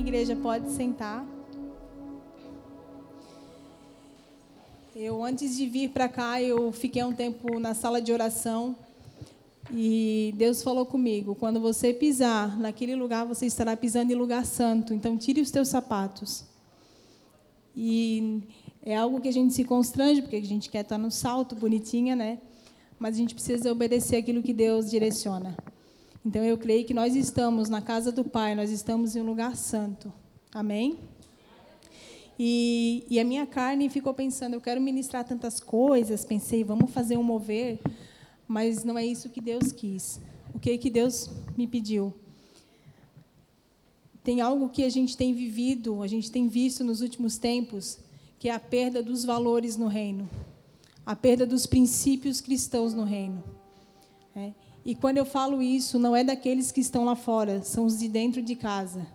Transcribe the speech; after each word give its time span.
Igreja? 0.00 0.34
Pode 0.34 0.70
sentar. 0.70 1.26
Eu, 4.96 5.22
antes 5.22 5.56
de 5.56 5.66
vir 5.66 5.90
para 5.90 6.08
cá, 6.08 6.42
eu 6.42 6.72
fiquei 6.72 7.04
um 7.04 7.12
tempo 7.12 7.60
na 7.60 7.74
sala 7.74 8.00
de 8.00 8.12
oração 8.12 8.74
e 9.72 10.34
Deus 10.36 10.62
falou 10.62 10.84
comigo: 10.84 11.34
quando 11.34 11.60
você 11.60 11.92
pisar 11.92 12.58
naquele 12.58 12.96
lugar, 12.96 13.24
você 13.24 13.46
estará 13.46 13.76
pisando 13.76 14.12
em 14.12 14.16
lugar 14.16 14.44
santo. 14.44 14.92
Então, 14.92 15.16
tire 15.16 15.40
os 15.40 15.50
teus 15.50 15.68
sapatos. 15.68 16.44
E 17.76 18.42
é 18.82 18.96
algo 18.96 19.20
que 19.20 19.28
a 19.28 19.32
gente 19.32 19.54
se 19.54 19.64
constrange, 19.64 20.22
porque 20.22 20.36
a 20.36 20.42
gente 20.42 20.70
quer 20.70 20.80
estar 20.80 20.98
no 20.98 21.10
salto, 21.10 21.54
bonitinha, 21.54 22.16
né? 22.16 22.38
Mas 22.98 23.14
a 23.14 23.18
gente 23.18 23.34
precisa 23.34 23.70
obedecer 23.70 24.16
aquilo 24.16 24.42
que 24.42 24.52
Deus 24.52 24.90
direciona. 24.90 25.56
Então, 26.24 26.44
eu 26.44 26.58
creio 26.58 26.84
que 26.84 26.92
nós 26.92 27.16
estamos 27.16 27.68
na 27.68 27.80
casa 27.80 28.12
do 28.12 28.24
Pai, 28.24 28.54
nós 28.54 28.70
estamos 28.70 29.16
em 29.16 29.20
um 29.20 29.26
lugar 29.26 29.56
santo. 29.56 30.12
Amém? 30.52 30.98
E, 32.38 33.04
e, 33.10 33.20
a 33.20 33.24
minha 33.24 33.46
carne 33.46 33.90
ficou 33.90 34.14
pensando, 34.14 34.54
eu 34.54 34.60
quero 34.62 34.80
ministrar 34.80 35.24
tantas 35.24 35.60
coisas, 35.60 36.24
pensei, 36.24 36.64
vamos 36.64 36.90
fazer 36.90 37.18
um 37.18 37.22
mover, 37.22 37.78
mas 38.48 38.82
não 38.82 38.96
é 38.96 39.04
isso 39.04 39.28
que 39.28 39.40
Deus 39.42 39.72
quis. 39.72 40.20
O 40.54 40.58
que 40.58 40.76
que 40.78 40.88
Deus 40.88 41.30
me 41.56 41.66
pediu? 41.66 42.14
Tem 44.24 44.40
algo 44.40 44.68
que 44.68 44.84
a 44.84 44.88
gente 44.88 45.16
tem 45.16 45.34
vivido, 45.34 46.02
a 46.02 46.06
gente 46.06 46.30
tem 46.30 46.48
visto 46.48 46.82
nos 46.82 47.00
últimos 47.00 47.36
tempos, 47.38 47.98
que 48.38 48.48
é 48.48 48.54
a 48.54 48.60
perda 48.60 49.02
dos 49.02 49.24
valores 49.24 49.76
no 49.76 49.86
reino, 49.86 50.28
a 51.04 51.14
perda 51.14 51.46
dos 51.46 51.66
princípios 51.66 52.40
cristãos 52.40 52.94
no 52.94 53.04
reino. 53.04 53.44
É. 54.34 54.52
E 54.84 54.94
quando 54.94 55.18
eu 55.18 55.24
falo 55.24 55.60
isso, 55.60 55.98
não 55.98 56.16
é 56.16 56.24
daqueles 56.24 56.72
que 56.72 56.80
estão 56.80 57.04
lá 57.04 57.14
fora, 57.14 57.62
são 57.62 57.84
os 57.84 57.98
de 57.98 58.08
dentro 58.08 58.40
de 58.40 58.56
casa, 58.56 59.06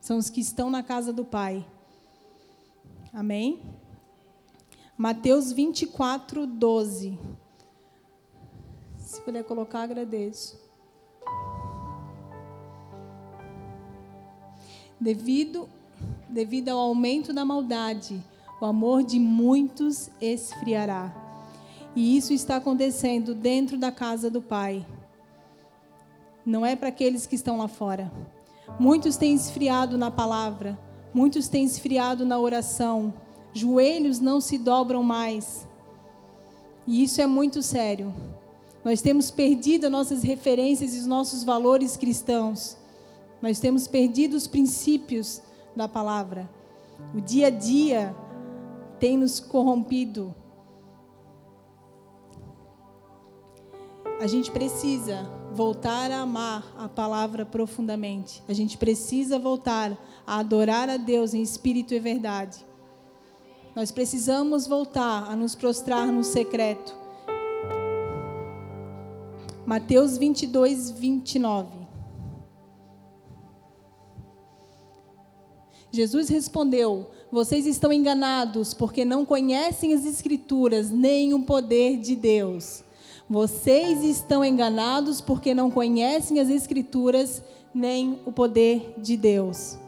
são 0.00 0.18
os 0.18 0.28
que 0.28 0.40
estão 0.40 0.68
na 0.68 0.82
casa 0.82 1.12
do 1.12 1.24
Pai. 1.24 1.64
Amém? 3.12 3.60
Mateus 4.98 5.50
24, 5.50 6.46
12. 6.46 7.18
Se 8.98 9.20
puder 9.22 9.44
colocar, 9.44 9.82
agradeço. 9.82 10.58
Devido, 15.00 15.68
devido 16.28 16.68
ao 16.68 16.78
aumento 16.78 17.32
da 17.32 17.44
maldade, 17.44 18.22
o 18.60 18.64
amor 18.64 19.02
de 19.02 19.18
muitos 19.18 20.10
esfriará. 20.20 21.12
E 21.96 22.16
isso 22.16 22.32
está 22.32 22.56
acontecendo 22.56 23.34
dentro 23.34 23.78
da 23.78 23.90
casa 23.90 24.30
do 24.30 24.42
Pai. 24.42 24.84
Não 26.44 26.64
é 26.64 26.76
para 26.76 26.88
aqueles 26.88 27.26
que 27.26 27.34
estão 27.34 27.58
lá 27.58 27.68
fora. 27.68 28.12
Muitos 28.78 29.16
têm 29.16 29.34
esfriado 29.34 29.96
na 29.96 30.10
palavra, 30.10 30.78
Muitos 31.14 31.46
têm 31.46 31.64
esfriado 31.64 32.26
na 32.26 32.40
oração, 32.40 33.14
joelhos 33.52 34.18
não 34.18 34.40
se 34.40 34.58
dobram 34.58 35.00
mais. 35.04 35.64
E 36.84 37.04
isso 37.04 37.20
é 37.22 37.26
muito 37.26 37.62
sério. 37.62 38.12
Nós 38.84 39.00
temos 39.00 39.30
perdido 39.30 39.84
as 39.84 39.92
nossas 39.92 40.24
referências 40.24 40.92
e 40.92 40.98
os 40.98 41.06
nossos 41.06 41.44
valores 41.44 41.96
cristãos. 41.96 42.76
Nós 43.40 43.60
temos 43.60 43.86
perdido 43.86 44.34
os 44.34 44.48
princípios 44.48 45.40
da 45.76 45.86
palavra. 45.86 46.50
O 47.14 47.20
dia 47.20 47.46
a 47.46 47.50
dia 47.50 48.14
tem 48.98 49.16
nos 49.16 49.38
corrompido. 49.38 50.34
A 54.24 54.26
gente 54.26 54.50
precisa 54.50 55.30
voltar 55.52 56.10
a 56.10 56.20
amar 56.20 56.74
a 56.78 56.88
palavra 56.88 57.44
profundamente. 57.44 58.42
A 58.48 58.54
gente 58.54 58.78
precisa 58.78 59.38
voltar 59.38 59.98
a 60.26 60.38
adorar 60.38 60.88
a 60.88 60.96
Deus 60.96 61.34
em 61.34 61.42
espírito 61.42 61.92
e 61.92 62.00
verdade. 62.00 62.64
Nós 63.76 63.92
precisamos 63.92 64.66
voltar 64.66 65.30
a 65.30 65.36
nos 65.36 65.54
prostrar 65.54 66.06
no 66.06 66.24
secreto. 66.24 66.96
Mateus 69.66 70.16
22, 70.16 70.90
29. 70.92 71.86
Jesus 75.92 76.30
respondeu: 76.30 77.10
Vocês 77.30 77.66
estão 77.66 77.92
enganados 77.92 78.72
porque 78.72 79.04
não 79.04 79.26
conhecem 79.26 79.92
as 79.92 80.06
Escrituras 80.06 80.88
nem 80.88 81.34
o 81.34 81.42
poder 81.42 81.98
de 81.98 82.16
Deus. 82.16 82.84
Vocês 83.28 84.04
estão 84.04 84.44
enganados 84.44 85.20
porque 85.20 85.54
não 85.54 85.70
conhecem 85.70 86.38
as 86.40 86.50
Escrituras 86.50 87.42
nem 87.74 88.20
o 88.26 88.32
poder 88.32 88.94
de 88.98 89.16
Deus. 89.16 89.78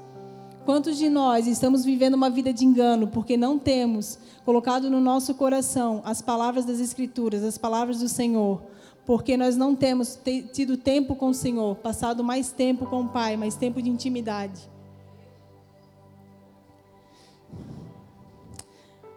Quantos 0.65 0.97
de 0.97 1.09
nós 1.09 1.47
estamos 1.47 1.85
vivendo 1.85 2.15
uma 2.15 2.31
vida 2.31 2.53
de 2.53 2.65
engano 2.65 3.07
porque 3.07 3.37
não 3.37 3.59
temos 3.59 4.19
colocado 4.45 4.91
no 4.91 5.01
nosso 5.01 5.35
coração 5.35 6.01
as 6.05 6.21
palavras 6.23 6.65
das 6.65 6.81
Escrituras, 6.81 7.45
as 7.45 7.59
palavras 7.59 8.01
do 8.01 8.09
Senhor? 8.09 8.63
Porque 9.05 9.37
nós 9.37 9.57
não 9.57 9.77
temos 9.77 10.19
tido 10.53 10.77
tempo 10.77 11.15
com 11.15 11.29
o 11.29 11.35
Senhor, 11.35 11.77
passado 11.77 12.25
mais 12.25 12.51
tempo 12.51 12.87
com 12.87 13.03
o 13.03 13.09
Pai, 13.09 13.37
mais 13.37 13.55
tempo 13.55 13.81
de 13.81 13.91
intimidade. 13.91 14.76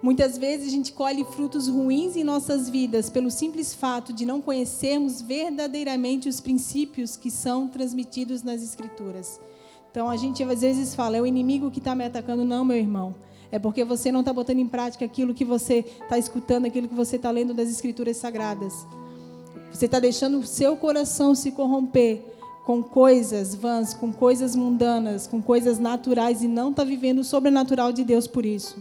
Muitas 0.02 0.38
vezes 0.38 0.68
a 0.68 0.72
gente 0.72 0.94
colhe 0.94 1.26
frutos 1.26 1.68
ruins 1.68 2.16
em 2.16 2.24
nossas 2.24 2.70
vidas 2.70 3.10
pelo 3.10 3.30
simples 3.30 3.74
fato 3.74 4.14
de 4.14 4.26
não 4.26 4.40
conhecermos 4.40 5.22
verdadeiramente 5.22 6.30
os 6.30 6.40
princípios 6.40 7.18
que 7.18 7.30
são 7.30 7.68
transmitidos 7.68 8.42
nas 8.42 8.64
Escrituras. 8.64 9.42
Então 9.92 10.10
a 10.10 10.16
gente 10.16 10.42
às 10.42 10.62
vezes 10.62 10.96
fala, 10.96 11.18
é 11.18 11.22
o 11.22 11.26
inimigo 11.26 11.70
que 11.70 11.80
está 11.80 11.94
me 11.94 12.06
atacando. 12.06 12.46
Não, 12.46 12.64
meu 12.64 12.78
irmão. 12.78 13.14
É 13.52 13.60
porque 13.60 13.84
você 13.84 14.10
não 14.10 14.22
está 14.22 14.32
botando 14.32 14.60
em 14.60 14.68
prática 14.68 15.04
aquilo 15.04 15.34
que 15.34 15.44
você 15.44 15.80
está 16.02 16.18
escutando, 16.18 16.66
aquilo 16.66 16.88
que 16.88 16.96
você 16.96 17.18
está 17.18 17.30
lendo 17.30 17.54
das 17.54 17.68
Escrituras 17.70 18.16
Sagradas. 18.16 18.86
Você 19.70 19.86
está 19.86 20.00
deixando 20.00 20.40
o 20.40 20.46
seu 20.46 20.78
coração 20.78 21.36
se 21.36 21.52
corromper 21.52 22.24
com 22.66 22.82
coisas 22.82 23.54
vãs, 23.54 23.94
com 23.94 24.14
coisas 24.14 24.56
mundanas, 24.56 25.28
com 25.28 25.42
coisas 25.42 25.78
naturais 25.78 26.42
e 26.42 26.48
não 26.48 26.70
está 26.70 26.84
vivendo 26.86 27.20
o 27.20 27.24
sobrenatural 27.24 27.92
de 27.92 28.04
Deus 28.06 28.28
por 28.28 28.46
isso. 28.46 28.78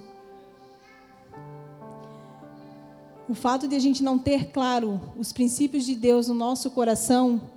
O 3.28 3.34
fato 3.34 3.68
de 3.68 3.76
a 3.76 3.78
gente 3.78 4.02
não 4.02 4.18
ter 4.18 4.50
claro 4.50 5.00
os 5.18 5.34
princípios 5.34 5.84
de 5.84 5.94
Deus 5.94 6.28
no 6.28 6.34
nosso 6.34 6.70
coração 6.70 7.50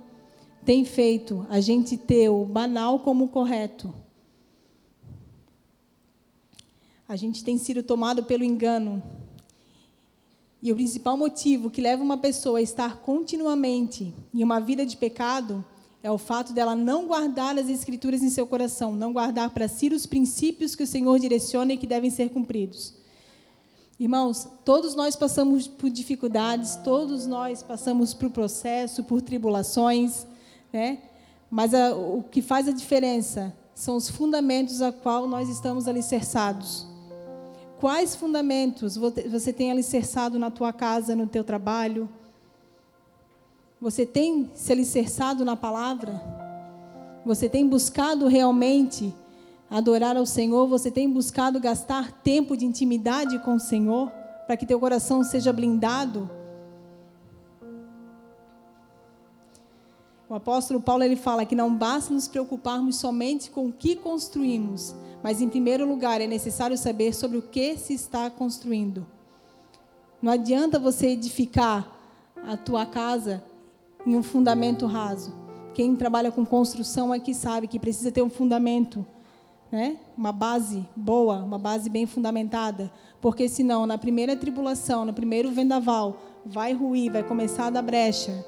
tem 0.66 0.84
feito 0.84 1.46
a 1.48 1.60
gente 1.60 1.96
ter 1.96 2.28
o 2.28 2.44
banal 2.44 3.00
como 3.00 3.24
o 3.24 3.28
correto. 3.28 3.92
A 7.08 7.16
gente 7.16 7.42
tem 7.42 7.56
sido 7.56 7.82
tomado 7.82 8.22
pelo 8.24 8.44
engano. 8.44 9.02
E 10.62 10.70
o 10.70 10.76
principal 10.76 11.16
motivo 11.16 11.70
que 11.70 11.80
leva 11.80 12.02
uma 12.02 12.18
pessoa 12.18 12.58
a 12.58 12.62
estar 12.62 12.98
continuamente 12.98 14.14
em 14.32 14.44
uma 14.44 14.60
vida 14.60 14.84
de 14.86 14.96
pecado 14.96 15.64
é 16.02 16.10
o 16.10 16.18
fato 16.18 16.52
dela 16.52 16.76
não 16.76 17.06
guardar 17.06 17.58
as 17.58 17.68
escrituras 17.68 18.22
em 18.22 18.30
seu 18.30 18.46
coração, 18.46 18.94
não 18.94 19.12
guardar 19.12 19.50
para 19.50 19.66
si 19.68 19.88
os 19.88 20.04
princípios 20.04 20.76
que 20.76 20.82
o 20.82 20.86
Senhor 20.86 21.18
direciona 21.18 21.72
e 21.72 21.78
que 21.78 21.86
devem 21.86 22.10
ser 22.10 22.28
cumpridos. 22.28 23.01
Irmãos, 24.02 24.48
todos 24.64 24.96
nós 24.96 25.14
passamos 25.14 25.68
por 25.68 25.88
dificuldades, 25.88 26.74
todos 26.74 27.24
nós 27.24 27.62
passamos 27.62 28.12
por 28.12 28.30
processo, 28.30 29.04
por 29.04 29.22
tribulações, 29.22 30.26
né? 30.72 30.98
Mas 31.48 31.72
a, 31.72 31.94
o 31.94 32.24
que 32.28 32.42
faz 32.42 32.66
a 32.66 32.72
diferença 32.72 33.56
são 33.76 33.94
os 33.94 34.10
fundamentos 34.10 34.82
a 34.82 34.90
qual 34.90 35.28
nós 35.28 35.48
estamos 35.48 35.86
alicerçados. 35.86 36.84
Quais 37.78 38.16
fundamentos 38.16 38.96
você 38.96 39.52
tem 39.52 39.70
alicerçado 39.70 40.36
na 40.36 40.50
tua 40.50 40.72
casa, 40.72 41.14
no 41.14 41.28
teu 41.28 41.44
trabalho? 41.44 42.08
Você 43.80 44.04
tem 44.04 44.50
se 44.52 44.72
alicerçado 44.72 45.44
na 45.44 45.54
palavra? 45.54 46.20
Você 47.24 47.48
tem 47.48 47.68
buscado 47.68 48.26
realmente 48.26 49.14
adorar 49.72 50.18
ao 50.18 50.26
Senhor, 50.26 50.66
você 50.66 50.90
tem 50.90 51.10
buscado 51.10 51.58
gastar 51.58 52.12
tempo 52.22 52.54
de 52.58 52.66
intimidade 52.66 53.38
com 53.38 53.54
o 53.54 53.60
Senhor 53.60 54.12
para 54.46 54.54
que 54.54 54.66
teu 54.66 54.78
coração 54.78 55.24
seja 55.24 55.50
blindado? 55.50 56.30
O 60.28 60.34
apóstolo 60.34 60.78
Paulo 60.80 61.02
ele 61.02 61.16
fala 61.16 61.46
que 61.46 61.54
não 61.54 61.74
basta 61.74 62.12
nos 62.12 62.28
preocuparmos 62.28 62.96
somente 62.96 63.50
com 63.50 63.66
o 63.66 63.72
que 63.72 63.96
construímos, 63.96 64.94
mas 65.22 65.40
em 65.40 65.48
primeiro 65.48 65.88
lugar 65.88 66.20
é 66.20 66.26
necessário 66.26 66.76
saber 66.76 67.14
sobre 67.14 67.38
o 67.38 67.42
que 67.42 67.78
se 67.78 67.94
está 67.94 68.28
construindo. 68.28 69.06
Não 70.20 70.30
adianta 70.30 70.78
você 70.78 71.08
edificar 71.08 71.90
a 72.46 72.58
tua 72.58 72.84
casa 72.84 73.42
em 74.06 74.14
um 74.16 74.22
fundamento 74.22 74.84
raso. 74.84 75.34
Quem 75.72 75.96
trabalha 75.96 76.30
com 76.30 76.44
construção 76.44 77.10
aqui 77.10 77.32
sabe 77.32 77.66
que 77.66 77.78
precisa 77.78 78.12
ter 78.12 78.22
um 78.22 78.28
fundamento 78.28 79.06
né? 79.72 79.96
uma 80.14 80.30
base 80.30 80.86
boa, 80.94 81.38
uma 81.38 81.58
base 81.58 81.88
bem 81.88 82.04
fundamentada, 82.04 82.92
porque 83.22 83.48
senão 83.48 83.86
na 83.86 83.96
primeira 83.96 84.36
tribulação, 84.36 85.06
no 85.06 85.14
primeiro 85.14 85.50
vendaval, 85.50 86.18
vai 86.44 86.74
ruir, 86.74 87.10
vai 87.10 87.22
começar 87.22 87.68
a 87.68 87.70
dar 87.70 87.82
brecha. 87.82 88.44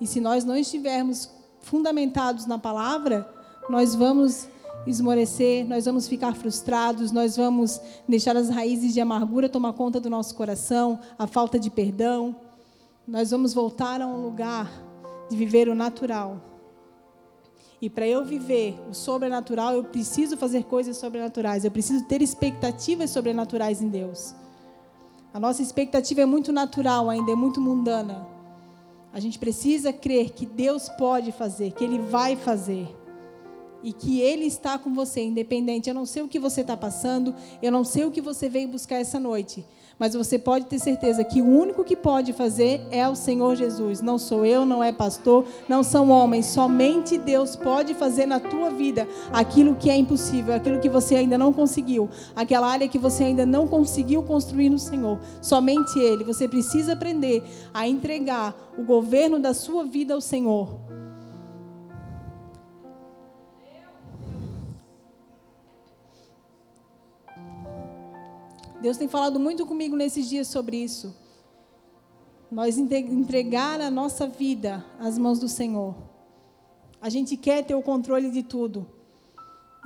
E 0.00 0.06
se 0.06 0.20
nós 0.20 0.44
não 0.44 0.56
estivermos 0.56 1.28
fundamentados 1.60 2.46
na 2.46 2.58
palavra, 2.58 3.28
nós 3.68 3.96
vamos 3.96 4.48
esmorecer, 4.86 5.66
nós 5.66 5.86
vamos 5.86 6.06
ficar 6.06 6.34
frustrados, 6.34 7.10
nós 7.10 7.36
vamos 7.36 7.80
deixar 8.08 8.36
as 8.36 8.48
raízes 8.48 8.92
de 8.92 9.00
amargura 9.00 9.48
tomar 9.48 9.72
conta 9.72 9.98
do 9.98 10.10
nosso 10.10 10.34
coração, 10.34 11.00
a 11.18 11.26
falta 11.26 11.58
de 11.58 11.70
perdão. 11.70 12.36
Nós 13.08 13.30
vamos 13.30 13.52
voltar 13.54 14.00
a 14.00 14.06
um 14.06 14.22
lugar 14.22 14.70
de 15.28 15.36
viver 15.36 15.68
o 15.68 15.74
natural. 15.74 16.53
E 17.84 17.90
para 17.90 18.08
eu 18.08 18.24
viver 18.24 18.80
o 18.90 18.94
sobrenatural, 18.94 19.74
eu 19.74 19.84
preciso 19.84 20.38
fazer 20.38 20.64
coisas 20.64 20.96
sobrenaturais, 20.96 21.66
eu 21.66 21.70
preciso 21.70 22.02
ter 22.06 22.22
expectativas 22.22 23.10
sobrenaturais 23.10 23.82
em 23.82 23.90
Deus. 23.90 24.34
A 25.34 25.38
nossa 25.38 25.60
expectativa 25.60 26.22
é 26.22 26.24
muito 26.24 26.50
natural 26.50 27.10
ainda, 27.10 27.32
é 27.32 27.34
muito 27.34 27.60
mundana. 27.60 28.26
A 29.12 29.20
gente 29.20 29.38
precisa 29.38 29.92
crer 29.92 30.30
que 30.30 30.46
Deus 30.46 30.88
pode 30.96 31.30
fazer, 31.30 31.72
que 31.72 31.84
Ele 31.84 31.98
vai 31.98 32.36
fazer 32.36 32.88
e 33.82 33.92
que 33.92 34.18
Ele 34.18 34.46
está 34.46 34.78
com 34.78 34.94
você, 34.94 35.20
independente. 35.20 35.90
Eu 35.90 35.94
não 35.94 36.06
sei 36.06 36.22
o 36.22 36.28
que 36.28 36.38
você 36.38 36.62
está 36.62 36.78
passando, 36.78 37.34
eu 37.60 37.70
não 37.70 37.84
sei 37.84 38.06
o 38.06 38.10
que 38.10 38.22
você 38.22 38.48
veio 38.48 38.66
buscar 38.66 38.96
essa 38.96 39.20
noite, 39.20 39.62
mas 39.98 40.14
você 40.14 40.38
pode 40.38 40.66
ter 40.66 40.78
certeza 40.78 41.24
que 41.24 41.40
o 41.40 41.46
único 41.46 41.84
que 41.84 41.96
pode 41.96 42.32
fazer 42.32 42.80
é 42.90 43.08
o 43.08 43.14
Senhor 43.14 43.54
Jesus. 43.56 44.00
Não 44.00 44.18
sou 44.18 44.44
eu, 44.44 44.64
não 44.64 44.82
é 44.82 44.92
pastor, 44.92 45.44
não 45.68 45.82
são 45.82 46.10
homens. 46.10 46.46
Somente 46.46 47.18
Deus 47.18 47.56
pode 47.56 47.94
fazer 47.94 48.26
na 48.26 48.40
tua 48.40 48.70
vida 48.70 49.06
aquilo 49.32 49.74
que 49.76 49.90
é 49.90 49.96
impossível, 49.96 50.54
aquilo 50.54 50.80
que 50.80 50.88
você 50.88 51.16
ainda 51.16 51.38
não 51.38 51.52
conseguiu, 51.52 52.08
aquela 52.34 52.66
área 52.66 52.88
que 52.88 52.98
você 52.98 53.24
ainda 53.24 53.46
não 53.46 53.66
conseguiu 53.66 54.22
construir 54.22 54.70
no 54.70 54.78
Senhor. 54.78 55.18
Somente 55.40 55.98
Ele. 55.98 56.24
Você 56.24 56.48
precisa 56.48 56.92
aprender 56.92 57.42
a 57.72 57.86
entregar 57.86 58.54
o 58.76 58.82
governo 58.82 59.38
da 59.38 59.54
sua 59.54 59.84
vida 59.84 60.14
ao 60.14 60.20
Senhor. 60.20 61.03
Deus 68.84 68.98
tem 68.98 69.08
falado 69.08 69.40
muito 69.40 69.64
comigo 69.64 69.96
nesses 69.96 70.28
dias 70.28 70.46
sobre 70.46 70.76
isso. 70.76 71.16
Nós 72.50 72.76
entregar 72.76 73.80
a 73.80 73.90
nossa 73.90 74.26
vida 74.26 74.84
às 75.00 75.16
mãos 75.16 75.38
do 75.38 75.48
Senhor. 75.48 75.94
A 77.00 77.08
gente 77.08 77.34
quer 77.34 77.64
ter 77.64 77.74
o 77.74 77.80
controle 77.80 78.30
de 78.30 78.42
tudo. 78.42 78.86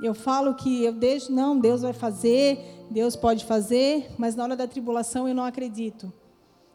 Eu 0.03 0.13
falo 0.13 0.53
que 0.53 0.83
eu 0.83 0.91
deixo, 0.91 1.31
não, 1.31 1.57
Deus 1.57 1.81
vai 1.81 1.93
fazer, 1.93 2.59
Deus 2.91 3.15
pode 3.15 3.45
fazer, 3.45 4.11
mas 4.17 4.35
na 4.35 4.43
hora 4.43 4.57
da 4.57 4.67
tribulação 4.67 5.29
eu 5.29 5.33
não 5.33 5.45
acredito. 5.45 6.11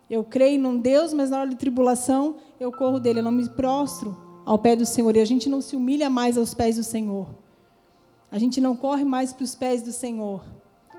Eu 0.09 0.25
creio 0.25 0.59
num 0.59 0.79
Deus, 0.79 1.13
mas 1.13 1.29
na 1.29 1.41
hora 1.41 1.51
da 1.51 1.57
tribulação 1.57 2.37
eu 2.59 2.73
corro 2.73 2.99
dele, 2.99 3.19
eu 3.19 3.25
não 3.25 3.33
me 3.33 3.47
prostro 3.51 4.17
ao 4.47 4.59
pé 4.59 4.75
do 4.75 4.87
Senhor. 4.87 5.15
E 5.15 5.21
a 5.21 5.27
gente 5.27 5.51
não 5.51 5.61
se 5.61 5.77
humilha 5.77 6.09
mais 6.09 6.39
aos 6.39 6.55
pés 6.55 6.77
do 6.77 6.83
Senhor. 6.83 7.29
A 8.33 8.39
gente 8.39 8.63
não 8.63 8.75
corre 8.75 9.05
mais 9.05 9.31
para 9.31 9.45
os 9.45 9.55
pés 9.55 9.83
do 9.83 9.93
Senhor. 9.93 10.43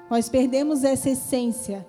Nós 0.10 0.30
perdemos 0.30 0.84
essa 0.84 1.10
essência. 1.10 1.86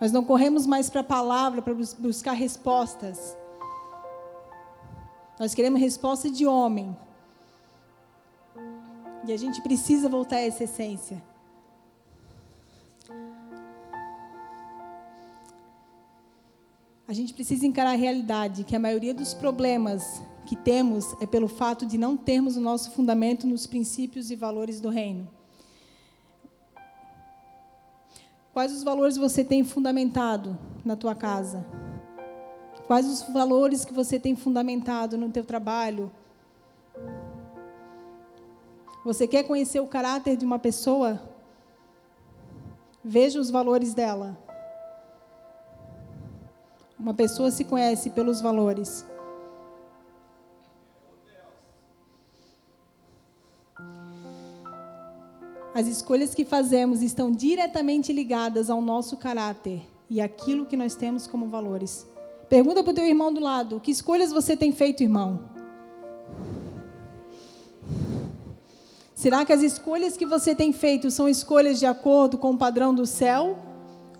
Nós 0.00 0.12
não 0.12 0.24
corremos 0.24 0.66
mais 0.66 0.88
para 0.88 1.00
a 1.00 1.04
palavra 1.04 1.62
para 1.62 1.74
buscar 1.98 2.32
respostas. 2.32 3.36
Nós 5.38 5.54
queremos 5.54 5.80
resposta 5.80 6.30
de 6.30 6.46
homem. 6.46 6.96
E 9.26 9.32
a 9.32 9.36
gente 9.36 9.60
precisa 9.60 10.08
voltar 10.08 10.36
a 10.36 10.40
essa 10.40 10.64
essência. 10.64 11.22
A 17.08 17.12
gente 17.12 17.34
precisa 17.34 17.66
encarar 17.66 17.92
a 17.92 17.96
realidade 17.96 18.64
que 18.64 18.74
a 18.74 18.80
maioria 18.80 19.14
dos 19.14 19.32
problemas 19.32 20.22
que 20.44 20.56
temos 20.56 21.14
é 21.20 21.26
pelo 21.26 21.48
fato 21.48 21.86
de 21.86 21.98
não 21.98 22.16
termos 22.16 22.56
o 22.56 22.60
nosso 22.60 22.92
fundamento 22.92 23.46
nos 23.46 23.66
princípios 23.66 24.30
e 24.30 24.36
valores 24.36 24.80
do 24.80 24.88
reino. 24.88 25.35
Quais 28.56 28.72
os 28.72 28.82
valores 28.82 29.18
você 29.18 29.44
tem 29.44 29.62
fundamentado 29.62 30.58
na 30.82 30.96
tua 30.96 31.14
casa? 31.14 31.62
Quais 32.86 33.06
os 33.06 33.20
valores 33.30 33.84
que 33.84 33.92
você 33.92 34.18
tem 34.18 34.34
fundamentado 34.34 35.18
no 35.18 35.30
teu 35.30 35.44
trabalho? 35.44 36.10
Você 39.04 39.28
quer 39.28 39.42
conhecer 39.42 39.80
o 39.80 39.86
caráter 39.86 40.38
de 40.38 40.46
uma 40.46 40.58
pessoa? 40.58 41.20
Veja 43.04 43.38
os 43.38 43.50
valores 43.50 43.92
dela. 43.92 44.38
Uma 46.98 47.12
pessoa 47.12 47.50
se 47.50 47.62
conhece 47.62 48.08
pelos 48.08 48.40
valores. 48.40 49.04
As 55.76 55.86
escolhas 55.86 56.34
que 56.34 56.42
fazemos 56.42 57.02
estão 57.02 57.30
diretamente 57.30 58.10
ligadas 58.10 58.70
ao 58.70 58.80
nosso 58.80 59.14
caráter 59.14 59.82
e 60.08 60.22
aquilo 60.22 60.64
que 60.64 60.74
nós 60.74 60.94
temos 60.94 61.26
como 61.26 61.48
valores. 61.48 62.06
Pergunta 62.48 62.82
para 62.82 62.92
o 62.92 62.94
teu 62.94 63.04
irmão 63.04 63.30
do 63.30 63.40
lado: 63.40 63.78
que 63.78 63.90
escolhas 63.90 64.32
você 64.32 64.56
tem 64.56 64.72
feito, 64.72 65.02
irmão? 65.02 65.38
Será 69.14 69.44
que 69.44 69.52
as 69.52 69.60
escolhas 69.60 70.16
que 70.16 70.24
você 70.24 70.54
tem 70.54 70.72
feito 70.72 71.10
são 71.10 71.28
escolhas 71.28 71.78
de 71.78 71.84
acordo 71.84 72.38
com 72.38 72.52
o 72.52 72.56
padrão 72.56 72.94
do 72.94 73.04
céu 73.04 73.58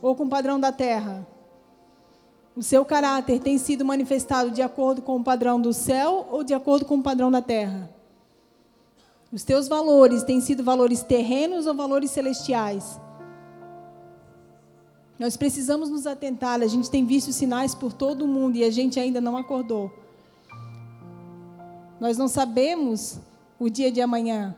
ou 0.02 0.14
com 0.14 0.24
o 0.24 0.28
padrão 0.28 0.60
da 0.60 0.72
terra? 0.72 1.26
O 2.54 2.62
seu 2.62 2.84
caráter 2.84 3.40
tem 3.40 3.56
sido 3.56 3.82
manifestado 3.82 4.50
de 4.50 4.60
acordo 4.60 5.00
com 5.00 5.16
o 5.16 5.24
padrão 5.24 5.58
do 5.58 5.72
céu 5.72 6.28
ou 6.30 6.44
de 6.44 6.52
acordo 6.52 6.84
com 6.84 6.96
o 6.96 7.02
padrão 7.02 7.30
da 7.30 7.40
terra? 7.40 7.95
Os 9.36 9.44
teus 9.44 9.68
valores 9.68 10.22
têm 10.22 10.40
sido 10.40 10.64
valores 10.64 11.02
terrenos 11.02 11.66
ou 11.66 11.74
valores 11.74 12.10
celestiais? 12.10 12.98
Nós 15.18 15.36
precisamos 15.36 15.90
nos 15.90 16.06
atentar. 16.06 16.62
A 16.62 16.66
gente 16.66 16.90
tem 16.90 17.04
visto 17.04 17.30
sinais 17.34 17.74
por 17.74 17.92
todo 17.92 18.22
o 18.22 18.26
mundo 18.26 18.56
e 18.56 18.64
a 18.64 18.70
gente 18.70 18.98
ainda 18.98 19.20
não 19.20 19.36
acordou. 19.36 19.92
Nós 22.00 22.16
não 22.16 22.28
sabemos 22.28 23.20
o 23.58 23.68
dia 23.68 23.92
de 23.92 24.00
amanhã. 24.00 24.56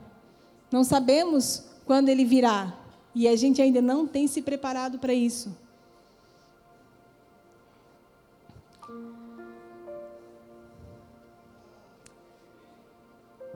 Não 0.70 0.84
sabemos 0.84 1.64
quando 1.84 2.08
ele 2.08 2.24
virá. 2.24 2.72
E 3.16 3.26
a 3.26 3.34
gente 3.34 3.60
ainda 3.60 3.82
não 3.82 4.06
tem 4.06 4.28
se 4.28 4.40
preparado 4.40 4.96
para 4.96 5.12
isso. 5.12 5.56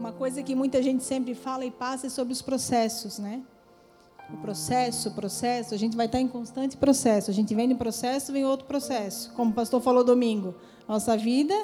Uma 0.03 0.11
coisa 0.11 0.43
que 0.43 0.53
muita 0.53 0.83
gente 0.83 1.05
sempre 1.05 1.33
fala 1.33 1.65
e 1.65 1.71
passa 1.71 2.09
é 2.09 2.11
sobre 2.11 2.33
os 2.33 2.43
processos, 2.43 3.21
né? 3.21 3.41
O 4.35 4.37
processo, 4.39 5.11
o 5.11 5.13
processo, 5.13 5.75
a 5.75 5.77
gente 5.77 5.97
vai 5.97 6.07
estar 6.07 6.19
em 6.19 6.27
constante 6.27 6.77
processo. 6.77 7.31
A 7.31 7.33
gente 7.33 7.55
vem 7.55 7.69
de 7.69 7.77
processo, 7.77 8.33
vem 8.33 8.45
outro 8.45 8.67
processo. 8.67 9.33
Como 9.35 9.53
o 9.53 9.55
pastor 9.55 9.81
falou 9.81 10.03
domingo, 10.03 10.57
nossa 10.89 11.17
vida 11.17 11.55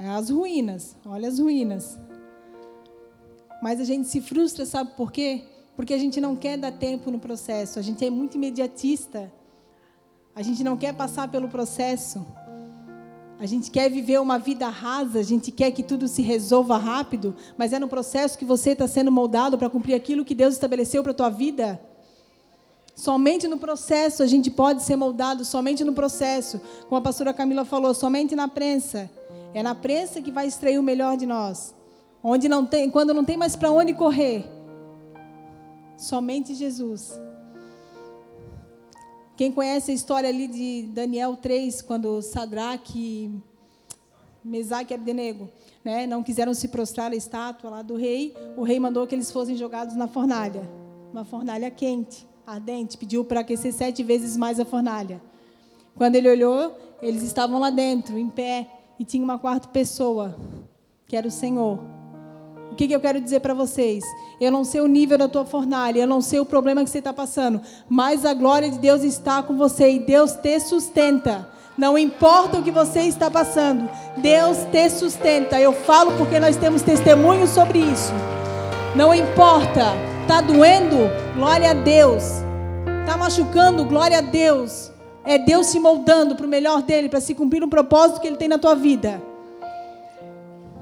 é 0.00 0.08
as 0.08 0.30
ruínas. 0.30 0.96
Olha 1.04 1.28
as 1.28 1.38
ruínas. 1.38 1.98
Mas 3.62 3.78
a 3.78 3.84
gente 3.84 4.08
se 4.08 4.22
frustra, 4.22 4.64
sabe 4.64 4.92
por 4.96 5.12
quê? 5.12 5.44
Porque 5.76 5.92
a 5.92 5.98
gente 5.98 6.22
não 6.22 6.34
quer 6.34 6.56
dar 6.56 6.72
tempo 6.72 7.10
no 7.10 7.18
processo. 7.18 7.78
A 7.78 7.82
gente 7.82 8.02
é 8.06 8.08
muito 8.08 8.36
imediatista. 8.36 9.30
A 10.34 10.40
gente 10.40 10.64
não 10.64 10.78
quer 10.78 10.94
passar 10.94 11.30
pelo 11.30 11.46
processo. 11.46 12.26
A 13.40 13.46
gente 13.46 13.70
quer 13.70 13.88
viver 13.88 14.20
uma 14.20 14.36
vida 14.36 14.68
rasa, 14.68 15.20
a 15.20 15.22
gente 15.22 15.52
quer 15.52 15.70
que 15.70 15.82
tudo 15.82 16.08
se 16.08 16.22
resolva 16.22 16.76
rápido, 16.76 17.36
mas 17.56 17.72
é 17.72 17.78
no 17.78 17.86
processo 17.86 18.36
que 18.36 18.44
você 18.44 18.70
está 18.70 18.88
sendo 18.88 19.12
moldado 19.12 19.56
para 19.56 19.70
cumprir 19.70 19.94
aquilo 19.94 20.24
que 20.24 20.34
Deus 20.34 20.54
estabeleceu 20.54 21.04
para 21.04 21.12
a 21.12 21.14
tua 21.14 21.28
vida. 21.28 21.80
Somente 22.96 23.46
no 23.46 23.56
processo 23.56 24.24
a 24.24 24.26
gente 24.26 24.50
pode 24.50 24.82
ser 24.82 24.96
moldado, 24.96 25.44
somente 25.44 25.84
no 25.84 25.92
processo. 25.92 26.60
Como 26.88 26.96
a 26.96 27.00
pastora 27.00 27.32
Camila 27.32 27.64
falou, 27.64 27.94
somente 27.94 28.34
na 28.34 28.48
prensa. 28.48 29.08
É 29.54 29.62
na 29.62 29.72
prensa 29.72 30.20
que 30.20 30.32
vai 30.32 30.48
extrair 30.48 30.80
o 30.80 30.82
melhor 30.82 31.16
de 31.16 31.24
nós. 31.24 31.72
Onde 32.20 32.48
não 32.48 32.66
tem, 32.66 32.90
quando 32.90 33.14
não 33.14 33.24
tem 33.24 33.36
mais 33.36 33.54
para 33.54 33.70
onde 33.70 33.94
correr. 33.94 34.44
Somente 35.96 36.56
Jesus. 36.56 37.12
Quem 39.38 39.52
conhece 39.52 39.92
a 39.92 39.94
história 39.94 40.28
ali 40.28 40.48
de 40.48 40.88
Daniel 40.88 41.36
3, 41.36 41.80
quando 41.82 42.20
Sadraque, 42.20 43.30
Mesaque 44.44 44.92
e 44.92 44.96
Abdenego 44.96 45.48
né, 45.84 46.08
não 46.08 46.24
quiseram 46.24 46.52
se 46.52 46.66
prostrar 46.66 47.12
à 47.12 47.14
estátua 47.14 47.70
lá 47.70 47.82
do 47.82 47.94
rei, 47.94 48.34
o 48.56 48.64
rei 48.64 48.80
mandou 48.80 49.06
que 49.06 49.14
eles 49.14 49.30
fossem 49.30 49.56
jogados 49.56 49.94
na 49.94 50.08
fornalha. 50.08 50.68
Uma 51.12 51.24
fornalha 51.24 51.70
quente, 51.70 52.26
ardente, 52.44 52.98
pediu 52.98 53.24
para 53.24 53.38
aquecer 53.38 53.72
sete 53.72 54.02
vezes 54.02 54.36
mais 54.36 54.58
a 54.58 54.64
fornalha. 54.64 55.22
Quando 55.94 56.16
ele 56.16 56.28
olhou, 56.28 56.76
eles 57.00 57.22
estavam 57.22 57.60
lá 57.60 57.70
dentro, 57.70 58.18
em 58.18 58.28
pé, 58.28 58.68
e 58.98 59.04
tinha 59.04 59.22
uma 59.22 59.38
quarta 59.38 59.68
pessoa, 59.68 60.36
que 61.06 61.16
era 61.16 61.28
o 61.28 61.30
Senhor 61.30 61.78
que, 62.78 62.86
que 62.86 62.94
eu 62.94 63.00
quero 63.00 63.20
dizer 63.20 63.40
para 63.40 63.52
vocês? 63.52 64.04
Eu 64.40 64.52
não 64.52 64.62
sei 64.62 64.80
o 64.80 64.86
nível 64.86 65.18
da 65.18 65.26
tua 65.26 65.44
fornalha, 65.44 65.98
eu 65.98 66.06
não 66.06 66.20
sei 66.20 66.38
o 66.38 66.46
problema 66.46 66.84
que 66.84 66.88
você 66.88 66.98
está 66.98 67.12
passando, 67.12 67.60
mas 67.88 68.24
a 68.24 68.32
glória 68.32 68.70
de 68.70 68.78
Deus 68.78 69.02
está 69.02 69.42
com 69.42 69.56
você 69.56 69.90
e 69.90 69.98
Deus 69.98 70.32
te 70.34 70.60
sustenta. 70.60 71.48
Não 71.76 71.98
importa 71.98 72.58
o 72.58 72.62
que 72.62 72.70
você 72.70 73.00
está 73.00 73.28
passando, 73.28 73.90
Deus 74.16 74.58
te 74.70 74.88
sustenta. 74.90 75.60
Eu 75.60 75.72
falo 75.72 76.12
porque 76.12 76.38
nós 76.38 76.56
temos 76.56 76.82
testemunhos 76.82 77.50
sobre 77.50 77.80
isso. 77.80 78.12
Não 78.94 79.12
importa, 79.12 79.94
tá 80.28 80.40
doendo? 80.40 80.96
Glória 81.34 81.72
a 81.72 81.74
Deus. 81.74 82.22
Tá 83.04 83.16
machucando? 83.16 83.84
Glória 83.84 84.18
a 84.18 84.22
Deus. 84.22 84.92
É 85.24 85.36
Deus 85.36 85.66
se 85.66 85.80
moldando 85.80 86.36
para 86.36 86.46
o 86.46 86.48
melhor 86.48 86.82
dele, 86.82 87.08
para 87.08 87.20
se 87.20 87.34
cumprir 87.34 87.62
o 87.62 87.68
propósito 87.68 88.20
que 88.20 88.28
ele 88.28 88.36
tem 88.36 88.48
na 88.48 88.58
tua 88.58 88.76
vida. 88.76 89.20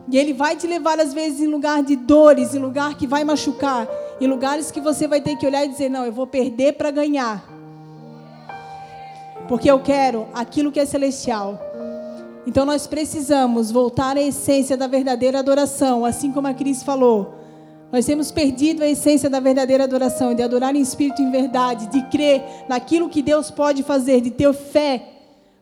E 0.09 0.17
ele 0.17 0.33
vai 0.33 0.57
te 0.57 0.67
levar 0.67 1.01
às 1.01 1.13
vezes 1.13 1.41
em 1.41 1.47
lugar 1.47 1.83
de 1.83 1.97
dores, 1.97 2.55
em 2.55 2.59
lugar 2.59 2.97
que 2.97 3.07
vai 3.07 3.25
machucar, 3.25 3.89
em 4.21 4.27
lugares 4.27 4.71
que 4.71 4.81
você 4.81 5.09
vai 5.09 5.21
ter 5.21 5.37
que 5.37 5.47
olhar 5.47 5.65
e 5.65 5.69
dizer: 5.69 5.89
"Não, 5.89 6.05
eu 6.05 6.13
vou 6.13 6.27
perder 6.27 6.75
para 6.75 6.91
ganhar". 6.91 7.45
Porque 9.49 9.71
eu 9.71 9.81
quero 9.81 10.27
aquilo 10.33 10.71
que 10.71 10.81
é 10.81 10.87
celestial. 10.87 11.61
Então 12.47 12.65
nós 12.65 12.87
precisamos 12.87 13.73
voltar 13.73 14.17
à 14.17 14.23
essência 14.23 14.77
da 14.77 14.87
verdadeira 14.87 15.41
adoração, 15.41 16.05
assim 16.05 16.31
como 16.31 16.47
a 16.47 16.55
Cris 16.55 16.83
falou. 16.83 17.35
Nós 17.91 18.05
temos 18.05 18.31
perdido 18.31 18.83
a 18.83 18.89
essência 18.89 19.31
da 19.31 19.41
verdadeira 19.41 19.85
adoração, 19.85 20.35
de 20.35 20.43
adorar 20.43 20.75
em 20.75 20.81
espírito 20.81 21.23
e 21.23 21.25
em 21.25 21.31
verdade, 21.31 21.87
de 21.89 22.03
crer 22.09 22.43
naquilo 22.69 23.09
que 23.09 23.23
Deus 23.23 23.51
pode 23.51 23.83
fazer, 23.83 24.21
de 24.21 24.31
ter 24.31 24.53
fé. 24.53 25.16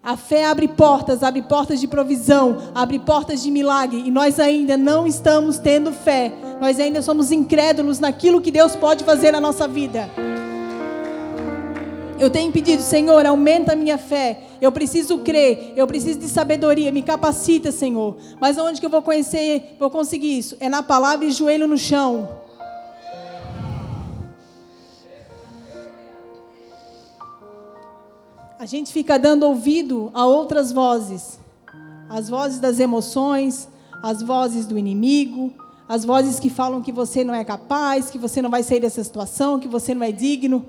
A 0.04 0.18
fé 0.18 0.44
abre 0.44 0.68
portas, 0.68 1.22
abre 1.22 1.40
portas 1.40 1.80
de 1.80 1.88
provisão, 1.88 2.58
abre 2.74 2.98
portas 2.98 3.42
de 3.42 3.50
milagre, 3.50 4.02
e 4.04 4.10
nós 4.10 4.38
ainda 4.38 4.76
não 4.76 5.06
estamos 5.06 5.58
tendo 5.58 5.92
fé. 5.92 6.30
Nós 6.60 6.78
ainda 6.78 7.00
somos 7.00 7.32
incrédulos 7.32 7.98
naquilo 7.98 8.38
que 8.42 8.50
Deus 8.50 8.76
pode 8.76 9.02
fazer 9.02 9.32
na 9.32 9.40
nossa 9.40 9.66
vida. 9.66 10.10
Eu 12.20 12.28
tenho 12.28 12.52
pedido, 12.52 12.82
Senhor, 12.82 13.24
aumenta 13.24 13.72
a 13.72 13.76
minha 13.76 13.96
fé. 13.96 14.40
Eu 14.60 14.70
preciso 14.70 15.18
crer, 15.20 15.72
eu 15.74 15.86
preciso 15.86 16.18
de 16.18 16.28
sabedoria, 16.28 16.92
me 16.92 17.02
capacita, 17.02 17.72
Senhor. 17.72 18.18
Mas 18.38 18.58
onde 18.58 18.80
que 18.80 18.86
eu 18.86 18.90
vou 18.90 19.00
conhecer, 19.00 19.74
vou 19.80 19.88
conseguir 19.88 20.38
isso? 20.38 20.54
É 20.60 20.68
na 20.68 20.82
palavra 20.82 21.24
e 21.24 21.30
joelho 21.30 21.66
no 21.66 21.78
chão. 21.78 22.43
A 28.56 28.66
gente 28.66 28.92
fica 28.92 29.18
dando 29.18 29.44
ouvido 29.44 30.10
a 30.14 30.24
outras 30.26 30.70
vozes. 30.70 31.40
As 32.08 32.28
vozes 32.28 32.60
das 32.60 32.78
emoções, 32.78 33.68
as 34.00 34.22
vozes 34.22 34.64
do 34.64 34.78
inimigo, 34.78 35.52
as 35.88 36.04
vozes 36.04 36.38
que 36.38 36.48
falam 36.48 36.80
que 36.80 36.92
você 36.92 37.24
não 37.24 37.34
é 37.34 37.44
capaz, 37.44 38.10
que 38.10 38.18
você 38.18 38.40
não 38.40 38.48
vai 38.48 38.62
sair 38.62 38.80
dessa 38.80 39.02
situação, 39.02 39.58
que 39.58 39.66
você 39.66 39.92
não 39.92 40.06
é 40.06 40.12
digno. 40.12 40.64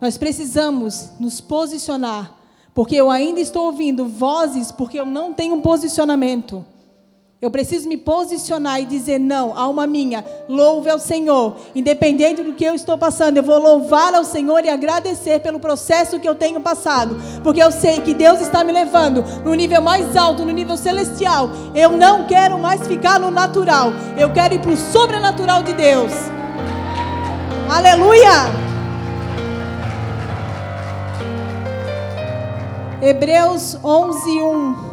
Nós 0.00 0.18
precisamos 0.18 1.10
nos 1.20 1.40
posicionar, 1.40 2.34
porque 2.74 2.96
eu 2.96 3.08
ainda 3.08 3.38
estou 3.38 3.66
ouvindo 3.66 4.08
vozes 4.08 4.72
porque 4.72 4.98
eu 4.98 5.06
não 5.06 5.32
tenho 5.32 5.54
um 5.54 5.60
posicionamento. 5.60 6.64
Eu 7.42 7.50
preciso 7.50 7.88
me 7.88 7.96
posicionar 7.96 8.82
e 8.82 8.84
dizer 8.84 9.18
não, 9.18 9.56
alma 9.56 9.86
minha, 9.86 10.22
louve 10.46 10.90
ao 10.90 10.98
Senhor. 10.98 11.56
Independente 11.74 12.42
do 12.42 12.52
que 12.52 12.62
eu 12.62 12.74
estou 12.74 12.98
passando, 12.98 13.38
eu 13.38 13.42
vou 13.42 13.58
louvar 13.58 14.14
ao 14.14 14.24
Senhor 14.24 14.62
e 14.62 14.68
agradecer 14.68 15.40
pelo 15.40 15.58
processo 15.58 16.20
que 16.20 16.28
eu 16.28 16.34
tenho 16.34 16.60
passado. 16.60 17.16
Porque 17.42 17.62
eu 17.62 17.72
sei 17.72 18.02
que 18.02 18.12
Deus 18.12 18.42
está 18.42 18.62
me 18.62 18.72
levando 18.72 19.24
no 19.42 19.54
nível 19.54 19.80
mais 19.80 20.14
alto, 20.18 20.44
no 20.44 20.52
nível 20.52 20.76
celestial. 20.76 21.48
Eu 21.74 21.92
não 21.92 22.26
quero 22.26 22.58
mais 22.58 22.86
ficar 22.86 23.18
no 23.18 23.30
natural. 23.30 23.90
Eu 24.18 24.30
quero 24.34 24.56
ir 24.56 24.60
para 24.60 24.72
o 24.72 24.76
sobrenatural 24.76 25.62
de 25.62 25.72
Deus. 25.72 26.12
Aleluia! 27.70 28.50
Hebreus 33.00 33.78
11, 33.82 34.42
1. 34.42 34.89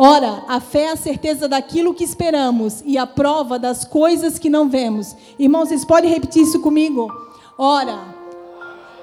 Ora, 0.00 0.44
a 0.46 0.60
fé 0.60 0.84
é 0.84 0.92
a 0.92 0.96
certeza 0.96 1.48
daquilo 1.48 1.92
que 1.92 2.04
esperamos 2.04 2.84
e 2.86 2.96
a 2.96 3.04
prova 3.04 3.58
das 3.58 3.84
coisas 3.84 4.38
que 4.38 4.48
não 4.48 4.68
vemos. 4.68 5.16
Irmãos, 5.36 5.70
vocês 5.70 5.84
podem 5.84 6.08
repetir 6.08 6.44
isso 6.44 6.60
comigo? 6.60 7.12
Ora, 7.58 7.98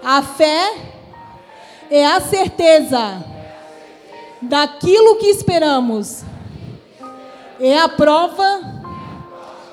a 0.02 0.22
fé 0.22 0.74
é 1.92 2.06
a 2.06 2.22
certeza 2.22 3.22
daquilo 4.42 5.18
que 5.18 5.25
esperamos, 5.25 6.24
é 7.60 7.78
a 7.78 7.90
prova 7.90 8.62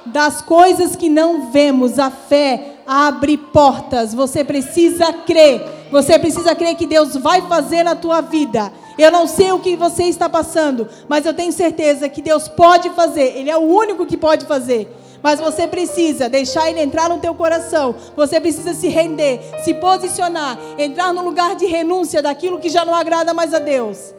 das 0.05 0.43
coisas 0.43 0.97
que 0.97 1.09
não 1.09 1.53
vemos. 1.53 2.01
A 2.01 2.11
fé 2.11 2.79
abre 2.85 3.37
portas. 3.37 4.13
Você 4.13 4.43
precisa 4.43 5.13
crer. 5.13 5.63
Você 5.93 6.19
precisa 6.19 6.53
crer 6.57 6.75
que 6.75 6.87
Deus 6.87 7.15
vai 7.15 7.43
fazer 7.43 7.85
na 7.85 7.95
tua 7.95 8.21
vida. 8.21 8.73
Eu 8.99 9.11
não 9.11 9.27
sei 9.27 9.53
o 9.53 9.61
que 9.61 9.77
você 9.77 10.05
está 10.05 10.29
passando, 10.29 10.89
mas 11.09 11.25
eu 11.25 11.35
tenho 11.35 11.53
certeza 11.53 12.09
que 12.09 12.23
Deus 12.23 12.49
pode 12.49 12.91
fazer. 12.91 13.37
Ele 13.37 13.51
é 13.51 13.57
o 13.57 13.61
único 13.61 14.07
que 14.07 14.17
pode 14.17 14.47
fazer. 14.47 14.89
Mas 15.23 15.41
você 15.41 15.69
precisa 15.69 16.29
deixar 16.29 16.69
ele 16.69 16.81
entrar 16.81 17.09
no 17.09 17.19
teu 17.19 17.35
coração. 17.35 17.95
Você 18.17 18.41
precisa 18.41 18.75
se 18.75 18.89
render, 18.89 19.41
se 19.63 19.73
posicionar, 19.75 20.59
entrar 20.77 21.13
no 21.13 21.23
lugar 21.23 21.55
de 21.55 21.67
renúncia 21.67 22.21
daquilo 22.21 22.59
que 22.59 22.69
já 22.69 22.85
não 22.85 22.95
agrada 22.95 23.33
mais 23.33 23.55
a 23.55 23.61
Deus. 23.61 24.13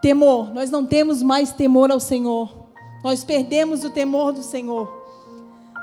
Temor, 0.00 0.52
nós 0.52 0.70
não 0.70 0.86
temos 0.86 1.22
mais 1.22 1.52
temor 1.52 1.90
ao 1.90 2.00
Senhor. 2.00 2.62
Nós 3.04 3.24
perdemos 3.24 3.84
o 3.84 3.90
temor 3.90 4.32
do 4.32 4.42
Senhor. 4.42 5.02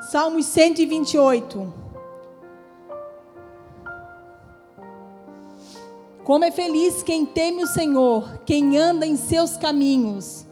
Salmos 0.09 0.45
128. 0.45 1.88
Como 6.29 6.45
é 6.45 6.51
feliz 6.51 7.01
quem 7.01 7.25
teme 7.25 7.63
o 7.63 7.67
Senhor, 7.67 8.41
quem 8.45 8.77
anda 8.77 9.03
em 9.03 9.15
seus 9.15 9.57
caminhos. 9.57 10.45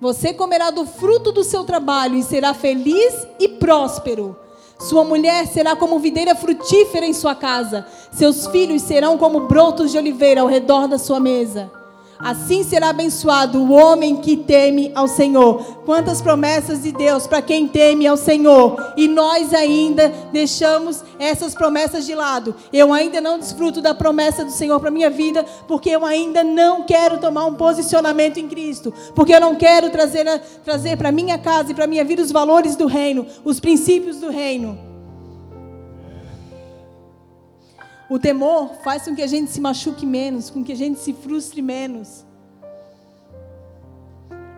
Você 0.00 0.32
comerá 0.32 0.70
do 0.70 0.86
fruto 0.86 1.30
do 1.32 1.44
seu 1.44 1.64
trabalho 1.64 2.16
e 2.16 2.22
será 2.22 2.54
feliz 2.54 3.26
e 3.38 3.46
próspero. 3.46 4.34
Sua 4.78 5.04
mulher 5.04 5.46
será 5.46 5.76
como 5.76 5.98
videira 5.98 6.34
frutífera 6.34 7.04
em 7.04 7.12
sua 7.12 7.34
casa. 7.34 7.86
Seus 8.10 8.46
filhos 8.46 8.80
serão 8.80 9.18
como 9.18 9.40
brotos 9.40 9.90
de 9.90 9.98
oliveira 9.98 10.40
ao 10.40 10.46
redor 10.46 10.88
da 10.88 10.96
sua 10.96 11.20
mesa. 11.20 11.70
Assim 12.22 12.62
será 12.62 12.90
abençoado 12.90 13.62
o 13.62 13.72
homem 13.72 14.16
que 14.16 14.36
teme 14.36 14.92
ao 14.94 15.08
Senhor. 15.08 15.80
Quantas 15.86 16.20
promessas 16.20 16.82
de 16.82 16.92
Deus 16.92 17.26
para 17.26 17.40
quem 17.40 17.66
teme 17.66 18.06
ao 18.06 18.16
Senhor. 18.16 18.92
E 18.96 19.08
nós 19.08 19.54
ainda 19.54 20.12
deixamos 20.30 21.02
essas 21.18 21.54
promessas 21.54 22.04
de 22.04 22.14
lado. 22.14 22.54
Eu 22.72 22.92
ainda 22.92 23.20
não 23.20 23.38
desfruto 23.38 23.80
da 23.80 23.94
promessa 23.94 24.44
do 24.44 24.50
Senhor 24.50 24.78
para 24.80 24.90
minha 24.90 25.08
vida, 25.08 25.44
porque 25.66 25.90
eu 25.90 26.04
ainda 26.04 26.44
não 26.44 26.82
quero 26.82 27.18
tomar 27.18 27.46
um 27.46 27.54
posicionamento 27.54 28.38
em 28.38 28.48
Cristo. 28.48 28.92
Porque 29.14 29.34
eu 29.34 29.40
não 29.40 29.54
quero 29.54 29.88
trazer, 29.90 30.26
trazer 30.64 30.96
para 30.96 31.10
minha 31.10 31.38
casa 31.38 31.72
e 31.72 31.74
para 31.74 31.86
minha 31.86 32.04
vida 32.04 32.22
os 32.22 32.30
valores 32.30 32.76
do 32.76 32.86
reino, 32.86 33.26
os 33.44 33.58
princípios 33.58 34.18
do 34.18 34.30
reino. 34.30 34.89
O 38.10 38.18
temor 38.18 38.74
faz 38.82 39.04
com 39.04 39.14
que 39.14 39.22
a 39.22 39.26
gente 39.28 39.52
se 39.52 39.60
machuque 39.60 40.04
menos, 40.04 40.50
com 40.50 40.64
que 40.64 40.72
a 40.72 40.76
gente 40.76 40.98
se 40.98 41.12
frustre 41.12 41.62
menos. 41.62 42.26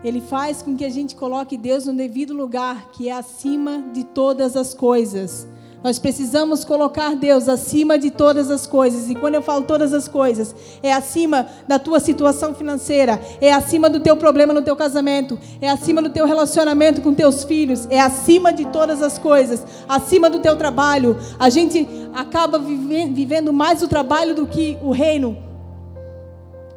Ele 0.03 0.19
faz 0.19 0.63
com 0.63 0.75
que 0.75 0.83
a 0.83 0.89
gente 0.89 1.15
coloque 1.15 1.55
Deus 1.55 1.85
no 1.85 1.93
devido 1.93 2.33
lugar, 2.33 2.89
que 2.91 3.09
é 3.09 3.11
acima 3.11 3.83
de 3.93 4.05
todas 4.05 4.57
as 4.57 4.73
coisas. 4.73 5.47
Nós 5.83 5.99
precisamos 5.99 6.63
colocar 6.63 7.13
Deus 7.13 7.49
acima 7.49 7.99
de 7.99 8.09
todas 8.09 8.49
as 8.49 8.65
coisas. 8.65 9.09
E 9.09 9.15
quando 9.15 9.35
eu 9.35 9.41
falo 9.41 9.65
todas 9.65 9.93
as 9.93 10.07
coisas, 10.07 10.55
é 10.81 10.93
acima 10.93 11.45
da 11.67 11.77
tua 11.77 11.99
situação 11.99 12.55
financeira, 12.55 13.21
é 13.41 13.51
acima 13.51 13.89
do 13.89 13.99
teu 13.99 14.15
problema 14.15 14.53
no 14.53 14.61
teu 14.61 14.77
casamento, 14.77 15.37
é 15.59 15.69
acima 15.69 16.01
do 16.01 16.09
teu 16.09 16.25
relacionamento 16.25 17.01
com 17.01 17.13
teus 17.13 17.43
filhos, 17.43 17.85
é 17.89 17.99
acima 17.99 18.53
de 18.53 18.63
todas 18.65 19.01
as 19.01 19.17
coisas, 19.17 19.65
acima 19.89 20.29
do 20.29 20.39
teu 20.39 20.55
trabalho. 20.55 21.17
A 21.37 21.49
gente 21.49 21.85
acaba 22.13 22.57
vivendo 22.57 23.51
mais 23.51 23.83
o 23.83 23.87
trabalho 23.87 24.33
do 24.33 24.47
que 24.47 24.77
o 24.81 24.91
reino. 24.91 25.37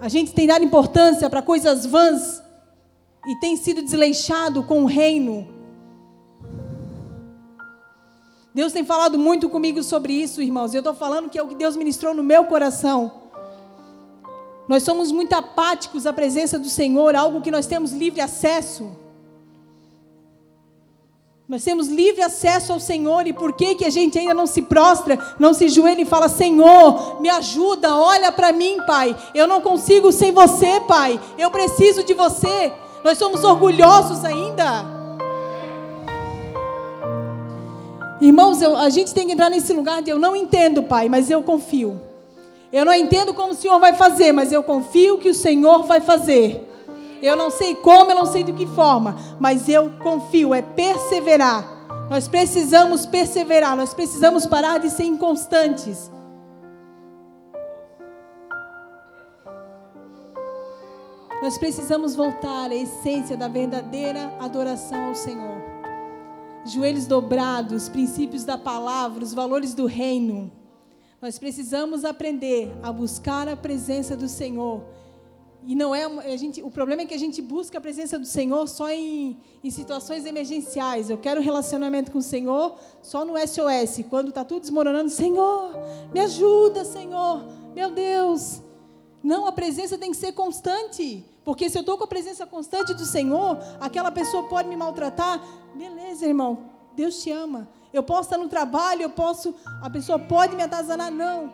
A 0.00 0.08
gente 0.08 0.32
tem 0.32 0.48
dado 0.48 0.64
importância 0.64 1.30
para 1.30 1.40
coisas 1.40 1.86
vãs 1.86 2.42
e 3.25 3.38
tem 3.38 3.56
sido 3.56 3.82
desleixado 3.82 4.64
com 4.64 4.82
o 4.82 4.86
reino. 4.86 5.55
Deus 8.56 8.72
tem 8.72 8.86
falado 8.86 9.18
muito 9.18 9.50
comigo 9.50 9.82
sobre 9.82 10.14
isso, 10.14 10.40
irmãos. 10.40 10.72
Eu 10.72 10.78
estou 10.78 10.94
falando 10.94 11.28
que 11.28 11.38
é 11.38 11.42
o 11.42 11.46
que 11.46 11.54
Deus 11.54 11.76
ministrou 11.76 12.14
no 12.14 12.22
meu 12.22 12.46
coração. 12.46 13.12
Nós 14.66 14.82
somos 14.82 15.12
muito 15.12 15.34
apáticos 15.34 16.06
à 16.06 16.12
presença 16.14 16.58
do 16.58 16.70
Senhor, 16.70 17.14
algo 17.14 17.42
que 17.42 17.50
nós 17.50 17.66
temos 17.66 17.92
livre 17.92 18.22
acesso. 18.22 18.96
Nós 21.46 21.62
temos 21.62 21.88
livre 21.88 22.22
acesso 22.22 22.72
ao 22.72 22.80
Senhor, 22.80 23.26
e 23.26 23.34
por 23.34 23.52
que, 23.52 23.75
que 23.75 23.84
a 23.84 23.90
gente 23.90 24.18
ainda 24.18 24.32
não 24.32 24.46
se 24.46 24.62
prostra, 24.62 25.18
não 25.38 25.52
se 25.52 25.68
joelha 25.68 26.00
e 26.00 26.06
fala: 26.06 26.26
Senhor, 26.26 27.20
me 27.20 27.28
ajuda, 27.28 27.94
olha 27.94 28.32
para 28.32 28.52
mim, 28.52 28.78
Pai. 28.86 29.14
Eu 29.34 29.46
não 29.46 29.60
consigo 29.60 30.10
sem 30.10 30.32
você, 30.32 30.80
Pai. 30.80 31.20
Eu 31.36 31.50
preciso 31.50 32.02
de 32.02 32.14
você. 32.14 32.72
Nós 33.04 33.18
somos 33.18 33.44
orgulhosos 33.44 34.25
ainda. 34.25 34.96
Irmãos, 38.20 38.62
eu, 38.62 38.76
a 38.76 38.88
gente 38.88 39.12
tem 39.12 39.26
que 39.26 39.32
entrar 39.32 39.50
nesse 39.50 39.73
lugar 39.73 40.00
de 40.02 40.11
eu 40.11 40.18
não 40.18 40.35
entendo, 40.35 40.82
Pai, 40.82 41.08
mas 41.08 41.30
eu 41.30 41.42
confio. 41.42 42.00
Eu 42.73 42.85
não 42.85 42.94
entendo 42.94 43.35
como 43.35 43.52
o 43.52 43.54
Senhor 43.54 43.78
vai 43.78 43.92
fazer, 43.92 44.32
mas 44.32 44.52
eu 44.52 44.62
confio 44.62 45.18
que 45.18 45.28
o 45.28 45.35
Senhor 45.35 45.85
vai 45.85 46.00
fazer. 46.00 46.66
Eu 47.23 47.37
não 47.37 47.50
sei 47.50 47.75
como, 47.75 48.11
eu 48.11 48.14
não 48.14 48.26
sei 48.26 48.42
de 48.42 48.52
que 48.52 48.66
forma, 48.66 49.16
mas 49.38 49.68
eu 49.68 49.90
confio, 50.02 50.54
é 50.54 50.62
perseverar. 50.62 51.76
Nós 52.11 52.28
precisamos 52.28 53.04
perseverar, 53.04 53.76
nós 53.76 53.92
precisamos 53.92 54.46
parar 54.46 54.78
de 54.78 54.90
ser 54.90 55.04
inconstantes. 55.04 56.11
Nós 61.42 61.58
precisamos 61.58 62.16
voltar 62.16 62.70
à 62.70 62.75
essência 62.75 63.37
da 63.37 63.49
verdadeira 63.49 64.32
adoração 64.40 65.08
ao 65.08 65.14
Senhor. 65.14 65.55
Joelhos 66.73 67.06
dobrados, 67.06 67.88
princípios 67.88 68.44
da 68.44 68.58
palavra, 68.58 69.23
os 69.25 69.32
valores 69.32 69.75
do 69.75 69.87
reino. 69.87 70.50
Nós 71.20 71.38
precisamos 71.38 72.04
aprender 72.04 72.76
a 72.82 72.92
buscar 72.92 73.49
a 73.49 73.56
presença 73.56 74.16
do 74.16 74.28
Senhor 74.28 74.85
e 75.66 75.75
não 75.75 75.92
é 75.92 76.04
a 76.04 76.37
gente, 76.37 76.62
o 76.62 76.70
problema 76.70 77.02
é 77.02 77.06
que 77.06 77.14
a 77.14 77.18
gente 77.18 77.42
busca 77.42 77.78
a 77.78 77.80
presença 77.80 78.16
do 78.16 78.25
Senhor 78.25 78.68
só 78.68 78.88
em, 78.88 79.37
em 79.64 79.70
situações 79.70 80.25
emergenciais. 80.25 81.11
Eu 81.11 81.18
quero 81.18 81.40
relacionamento 81.40 82.12
com 82.12 82.18
o 82.18 82.23
Senhor 82.23 82.76
só 83.02 83.25
no 83.25 83.35
SOS, 83.37 84.04
quando 84.08 84.28
está 84.28 84.44
tudo 84.44 84.61
desmoronando. 84.61 85.11
Senhor, 85.11 85.73
me 86.14 86.20
ajuda, 86.20 86.85
Senhor, 86.85 87.44
meu 87.75 87.90
Deus. 87.90 88.62
Não, 89.20 89.44
a 89.44 89.50
presença 89.50 89.99
tem 89.99 90.12
que 90.12 90.16
ser 90.16 90.30
constante. 90.30 91.25
Porque 91.47 91.71
se 91.71 91.79
eu 91.79 91.83
estou 91.83 91.97
com 91.97 92.03
a 92.03 92.09
presença 92.09 92.45
constante 92.45 92.93
do 92.93 93.05
Senhor, 93.05 93.57
aquela 93.81 94.11
pessoa 94.11 94.43
pode 94.49 94.69
me 94.69 94.75
maltratar. 94.75 95.41
Beleza, 95.76 96.26
irmão, 96.26 96.59
Deus 96.93 97.23
te 97.23 97.31
ama. 97.31 97.69
Eu 97.93 98.03
posso 98.03 98.23
estar 98.23 98.37
no 98.37 98.49
trabalho, 98.49 99.03
eu 99.03 99.11
posso, 99.11 99.55
a 99.81 99.88
pessoa 99.88 100.19
pode 100.19 100.57
me 100.57 100.65
atazanar. 100.65 101.09
Não. 101.09 101.53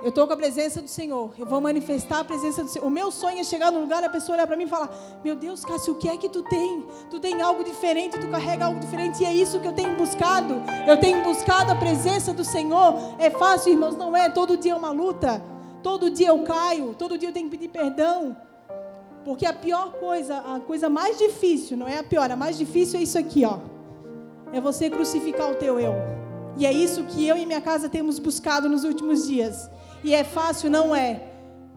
Eu 0.00 0.10
estou 0.10 0.28
com 0.28 0.32
a 0.32 0.36
presença 0.36 0.80
do 0.80 0.86
Senhor. 0.86 1.34
Eu 1.36 1.44
vou 1.44 1.60
manifestar 1.60 2.20
a 2.20 2.24
presença 2.24 2.62
do 2.62 2.70
Senhor. 2.70 2.86
O 2.86 2.90
meu 2.90 3.10
sonho 3.10 3.40
é 3.40 3.42
chegar 3.42 3.72
num 3.72 3.80
lugar 3.80 4.04
e 4.04 4.06
a 4.06 4.10
pessoa 4.10 4.36
olhar 4.36 4.46
para 4.46 4.56
mim 4.56 4.62
e 4.62 4.68
falar: 4.68 4.88
Meu 5.24 5.34
Deus, 5.34 5.64
Cássio, 5.64 5.94
o 5.94 5.96
que 5.96 6.08
é 6.08 6.16
que 6.16 6.28
tu 6.28 6.44
tem? 6.44 6.86
Tu 7.10 7.18
tem 7.18 7.42
algo 7.42 7.64
diferente, 7.64 8.20
tu 8.20 8.28
carrega 8.28 8.66
algo 8.66 8.78
diferente. 8.78 9.24
E 9.24 9.26
é 9.26 9.34
isso 9.34 9.58
que 9.58 9.66
eu 9.66 9.72
tenho 9.72 9.96
buscado. 9.96 10.54
Eu 10.86 11.00
tenho 11.00 11.20
buscado 11.24 11.72
a 11.72 11.74
presença 11.74 12.32
do 12.32 12.44
Senhor. 12.44 12.94
É 13.18 13.28
fácil, 13.28 13.72
irmãos, 13.72 13.96
não 13.96 14.16
é? 14.16 14.30
Todo 14.30 14.56
dia 14.56 14.70
é 14.70 14.76
uma 14.76 14.92
luta. 14.92 15.42
Todo 15.82 16.08
dia 16.10 16.28
eu 16.28 16.44
caio. 16.44 16.94
Todo 16.94 17.18
dia 17.18 17.30
eu 17.30 17.32
tenho 17.32 17.50
que 17.50 17.58
pedir 17.58 17.68
perdão. 17.68 18.36
Porque 19.24 19.46
a 19.46 19.52
pior 19.52 19.92
coisa, 19.92 20.38
a 20.38 20.60
coisa 20.60 20.88
mais 20.88 21.18
difícil, 21.18 21.76
não 21.76 21.86
é 21.86 21.98
a 21.98 22.04
pior, 22.04 22.30
a 22.30 22.36
mais 22.36 22.58
difícil 22.58 22.98
é 22.98 23.02
isso 23.02 23.18
aqui, 23.18 23.44
ó. 23.44 23.58
É 24.52 24.60
você 24.60 24.90
crucificar 24.90 25.50
o 25.50 25.54
teu 25.54 25.78
eu. 25.78 25.94
E 26.56 26.66
é 26.66 26.72
isso 26.72 27.04
que 27.04 27.26
eu 27.26 27.36
e 27.36 27.46
minha 27.46 27.60
casa 27.60 27.88
temos 27.88 28.18
buscado 28.18 28.68
nos 28.68 28.84
últimos 28.84 29.26
dias. 29.26 29.70
E 30.04 30.12
é 30.12 30.24
fácil? 30.24 30.70
Não 30.70 30.94
é. 30.94 31.28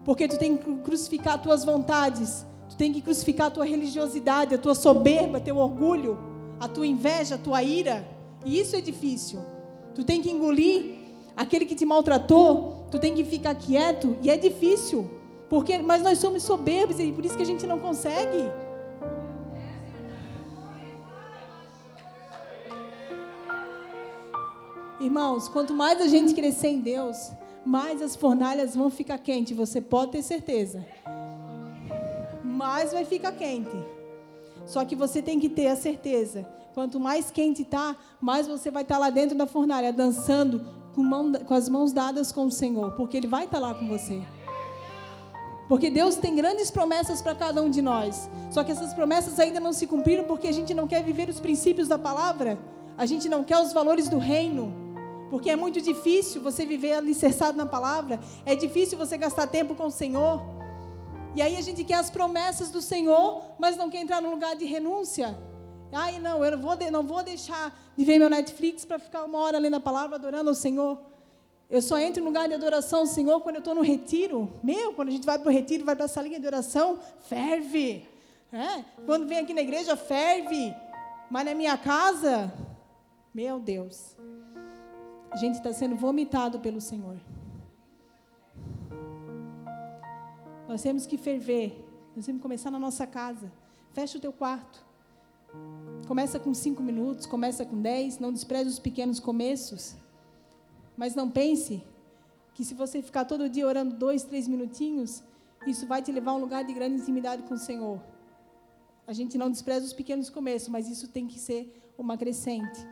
Porque 0.04 0.28
tu 0.28 0.38
tem 0.38 0.56
que 0.56 0.76
crucificar 0.78 1.40
tuas 1.40 1.64
vontades, 1.64 2.44
tu 2.68 2.76
tem 2.76 2.92
que 2.92 3.00
crucificar 3.00 3.46
a 3.48 3.50
tua 3.50 3.64
religiosidade, 3.64 4.54
a 4.54 4.58
tua 4.58 4.74
soberba, 4.74 5.40
teu 5.40 5.56
orgulho, 5.56 6.18
a 6.60 6.68
tua 6.68 6.86
inveja, 6.86 7.36
a 7.36 7.38
tua 7.38 7.62
ira. 7.62 8.06
E 8.44 8.60
isso 8.60 8.76
é 8.76 8.80
difícil. 8.80 9.40
Tu 9.94 10.04
tem 10.04 10.20
que 10.20 10.30
engolir 10.30 10.96
aquele 11.36 11.64
que 11.64 11.74
te 11.74 11.84
maltratou, 11.84 12.86
tu 12.90 12.98
tem 12.98 13.14
que 13.14 13.24
ficar 13.24 13.54
quieto, 13.54 14.16
e 14.22 14.30
é 14.30 14.36
difícil. 14.36 15.10
Porque, 15.48 15.78
mas 15.78 16.02
nós 16.02 16.18
somos 16.18 16.42
soberbos 16.42 16.98
e 16.98 17.12
por 17.12 17.24
isso 17.24 17.36
que 17.36 17.42
a 17.42 17.46
gente 17.46 17.66
não 17.66 17.78
consegue. 17.78 18.50
Irmãos, 25.00 25.48
quanto 25.48 25.72
mais 25.72 26.00
a 26.00 26.08
gente 26.08 26.34
crescer 26.34 26.68
em 26.68 26.80
Deus, 26.80 27.30
mais 27.64 28.02
as 28.02 28.16
fornalhas 28.16 28.74
vão 28.74 28.90
ficar 28.90 29.18
quentes, 29.18 29.56
você 29.56 29.80
pode 29.80 30.12
ter 30.12 30.22
certeza. 30.22 30.84
Mais 32.42 32.92
vai 32.92 33.04
ficar 33.04 33.32
quente. 33.32 33.76
Só 34.64 34.84
que 34.84 34.96
você 34.96 35.22
tem 35.22 35.38
que 35.38 35.48
ter 35.48 35.68
a 35.68 35.76
certeza. 35.76 36.46
Quanto 36.74 36.98
mais 36.98 37.30
quente 37.30 37.62
está, 37.62 37.94
mais 38.20 38.46
você 38.48 38.70
vai 38.70 38.82
estar 38.82 38.96
tá 38.96 39.00
lá 39.00 39.10
dentro 39.10 39.36
da 39.36 39.46
fornalha, 39.46 39.92
dançando 39.92 40.66
com, 40.94 41.02
mão, 41.02 41.32
com 41.32 41.54
as 41.54 41.68
mãos 41.68 41.92
dadas 41.92 42.32
com 42.32 42.46
o 42.46 42.50
Senhor, 42.50 42.92
porque 42.92 43.16
Ele 43.16 43.28
vai 43.28 43.44
estar 43.44 43.60
tá 43.60 43.66
lá 43.68 43.74
com 43.74 43.86
você. 43.86 44.22
Porque 45.68 45.90
Deus 45.90 46.16
tem 46.16 46.34
grandes 46.34 46.70
promessas 46.70 47.20
para 47.20 47.34
cada 47.34 47.60
um 47.62 47.68
de 47.68 47.82
nós. 47.82 48.30
Só 48.50 48.62
que 48.62 48.70
essas 48.70 48.94
promessas 48.94 49.38
ainda 49.40 49.58
não 49.58 49.72
se 49.72 49.86
cumpriram 49.86 50.24
porque 50.24 50.46
a 50.46 50.52
gente 50.52 50.72
não 50.72 50.86
quer 50.86 51.02
viver 51.02 51.28
os 51.28 51.40
princípios 51.40 51.88
da 51.88 51.98
palavra. 51.98 52.58
A 52.96 53.04
gente 53.04 53.28
não 53.28 53.42
quer 53.42 53.58
os 53.58 53.72
valores 53.72 54.08
do 54.08 54.18
reino. 54.18 54.72
Porque 55.30 55.50
é 55.50 55.56
muito 55.56 55.80
difícil 55.80 56.40
você 56.40 56.64
viver 56.64 56.94
alicerçado 56.94 57.58
na 57.58 57.66
palavra, 57.66 58.20
é 58.44 58.54
difícil 58.54 58.96
você 58.96 59.18
gastar 59.18 59.48
tempo 59.48 59.74
com 59.74 59.86
o 59.86 59.90
Senhor. 59.90 60.40
E 61.34 61.42
aí 61.42 61.56
a 61.56 61.60
gente 61.60 61.84
quer 61.84 61.96
as 61.96 62.08
promessas 62.08 62.70
do 62.70 62.80
Senhor, 62.80 63.42
mas 63.58 63.76
não 63.76 63.90
quer 63.90 64.00
entrar 64.00 64.22
no 64.22 64.30
lugar 64.30 64.54
de 64.54 64.64
renúncia. 64.64 65.36
Ai, 65.92 66.18
não, 66.18 66.44
eu 66.44 66.52
não 66.52 66.62
vou, 66.62 66.76
não 66.90 67.06
vou 67.06 67.22
deixar 67.22 67.76
de 67.96 68.04
ver 68.04 68.18
meu 68.18 68.30
Netflix 68.30 68.84
para 68.84 68.98
ficar 68.98 69.24
uma 69.24 69.38
hora 69.38 69.58
lendo 69.58 69.76
a 69.76 69.80
palavra, 69.80 70.16
adorando 70.16 70.48
ao 70.48 70.54
Senhor. 70.54 70.98
Eu 71.68 71.82
só 71.82 71.98
entro 71.98 72.22
no 72.22 72.28
lugar 72.28 72.48
de 72.48 72.54
adoração 72.54 73.00
ao 73.00 73.06
Senhor 73.06 73.40
quando 73.40 73.56
eu 73.56 73.60
estou 73.60 73.74
no 73.74 73.82
retiro. 73.82 74.52
Meu, 74.62 74.92
quando 74.92 75.08
a 75.08 75.12
gente 75.12 75.26
vai 75.26 75.38
para 75.38 75.48
o 75.48 75.52
retiro, 75.52 75.84
vai 75.84 75.96
para 75.96 76.04
essa 76.04 76.22
linha 76.22 76.38
de 76.38 76.46
oração, 76.46 76.98
ferve. 77.20 78.06
É? 78.52 78.84
Quando 79.04 79.26
vem 79.26 79.38
aqui 79.38 79.52
na 79.52 79.62
igreja, 79.62 79.96
ferve. 79.96 80.74
Mas 81.30 81.44
na 81.44 81.54
minha 81.54 81.76
casa, 81.76 82.52
meu 83.34 83.58
Deus 83.58 84.16
a 85.36 85.38
gente 85.38 85.56
está 85.56 85.70
sendo 85.70 85.94
vomitado 85.96 86.58
pelo 86.60 86.80
Senhor. 86.80 87.18
Nós 90.66 90.80
temos 90.80 91.06
que 91.06 91.18
ferver. 91.18 91.84
Nós 92.16 92.24
temos 92.24 92.38
que 92.38 92.42
começar 92.42 92.70
na 92.70 92.78
nossa 92.78 93.06
casa. 93.06 93.52
Fecha 93.92 94.16
o 94.16 94.20
teu 94.20 94.32
quarto. 94.32 94.82
Começa 96.08 96.40
com 96.40 96.54
cinco 96.54 96.82
minutos, 96.82 97.26
começa 97.26 97.66
com 97.66 97.80
dez. 97.82 98.18
Não 98.18 98.32
despreze 98.32 98.70
os 98.70 98.78
pequenos 98.78 99.20
começos. 99.20 99.94
Mas 100.96 101.14
não 101.14 101.30
pense 101.30 101.82
que 102.54 102.64
se 102.64 102.74
você 102.74 103.02
ficar 103.02 103.24
todo 103.24 103.48
dia 103.48 103.66
orando 103.66 103.94
dois, 103.94 104.22
três 104.22 104.48
minutinhos, 104.48 105.22
isso 105.66 105.86
vai 105.86 106.00
te 106.00 106.10
levar 106.10 106.30
a 106.30 106.34
um 106.34 106.40
lugar 106.40 106.64
de 106.64 106.72
grande 106.72 107.00
intimidade 107.00 107.42
com 107.42 107.54
o 107.54 107.58
Senhor. 107.58 108.00
A 109.06 109.12
gente 109.12 109.36
não 109.36 109.50
despreza 109.50 109.84
os 109.84 109.92
pequenos 109.92 110.30
começos, 110.30 110.68
mas 110.68 110.88
isso 110.88 111.08
tem 111.08 111.26
que 111.26 111.38
ser 111.38 111.92
uma 111.98 112.16
crescente. 112.16 112.86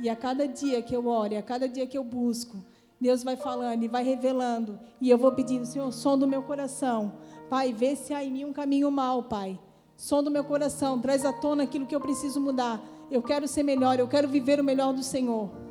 E 0.00 0.08
a 0.10 0.16
cada 0.16 0.48
dia 0.48 0.82
que 0.82 0.94
eu 0.94 1.06
oro, 1.06 1.38
a 1.38 1.42
cada 1.42 1.68
dia 1.68 1.86
que 1.86 1.96
eu 1.96 2.02
busco, 2.02 2.56
Deus 3.00 3.22
vai 3.22 3.36
falando 3.36 3.82
e 3.82 3.88
vai 3.88 4.02
revelando. 4.02 4.78
E 5.00 5.08
eu 5.08 5.16
vou 5.16 5.30
pedindo, 5.32 5.64
Senhor, 5.64 5.90
som 5.92 6.18
do 6.18 6.26
meu 6.26 6.42
coração. 6.42 7.12
Pai, 7.48 7.72
vê 7.72 7.94
se 7.94 8.12
há 8.12 8.24
em 8.24 8.32
mim 8.32 8.44
um 8.44 8.52
caminho 8.52 8.90
mal, 8.90 9.22
Pai. 9.24 9.58
Som 9.96 10.22
do 10.22 10.30
meu 10.30 10.42
coração, 10.42 11.00
traz 11.00 11.24
à 11.24 11.32
tona 11.32 11.62
aquilo 11.62 11.86
que 11.86 11.94
eu 11.94 12.00
preciso 12.00 12.40
mudar. 12.40 12.82
Eu 13.10 13.22
quero 13.22 13.46
ser 13.46 13.62
melhor, 13.62 13.98
eu 13.98 14.08
quero 14.08 14.26
viver 14.26 14.58
o 14.58 14.64
melhor 14.64 14.92
do 14.92 15.02
Senhor. 15.02 15.63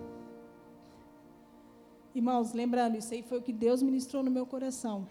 Irmãos, 2.15 2.53
lembrando, 2.53 2.97
isso 2.97 3.13
aí 3.13 3.23
foi 3.23 3.39
o 3.39 3.41
que 3.41 3.51
Deus 3.51 3.81
ministrou 3.81 4.21
no 4.21 4.29
meu 4.29 4.45
coração. 4.45 5.07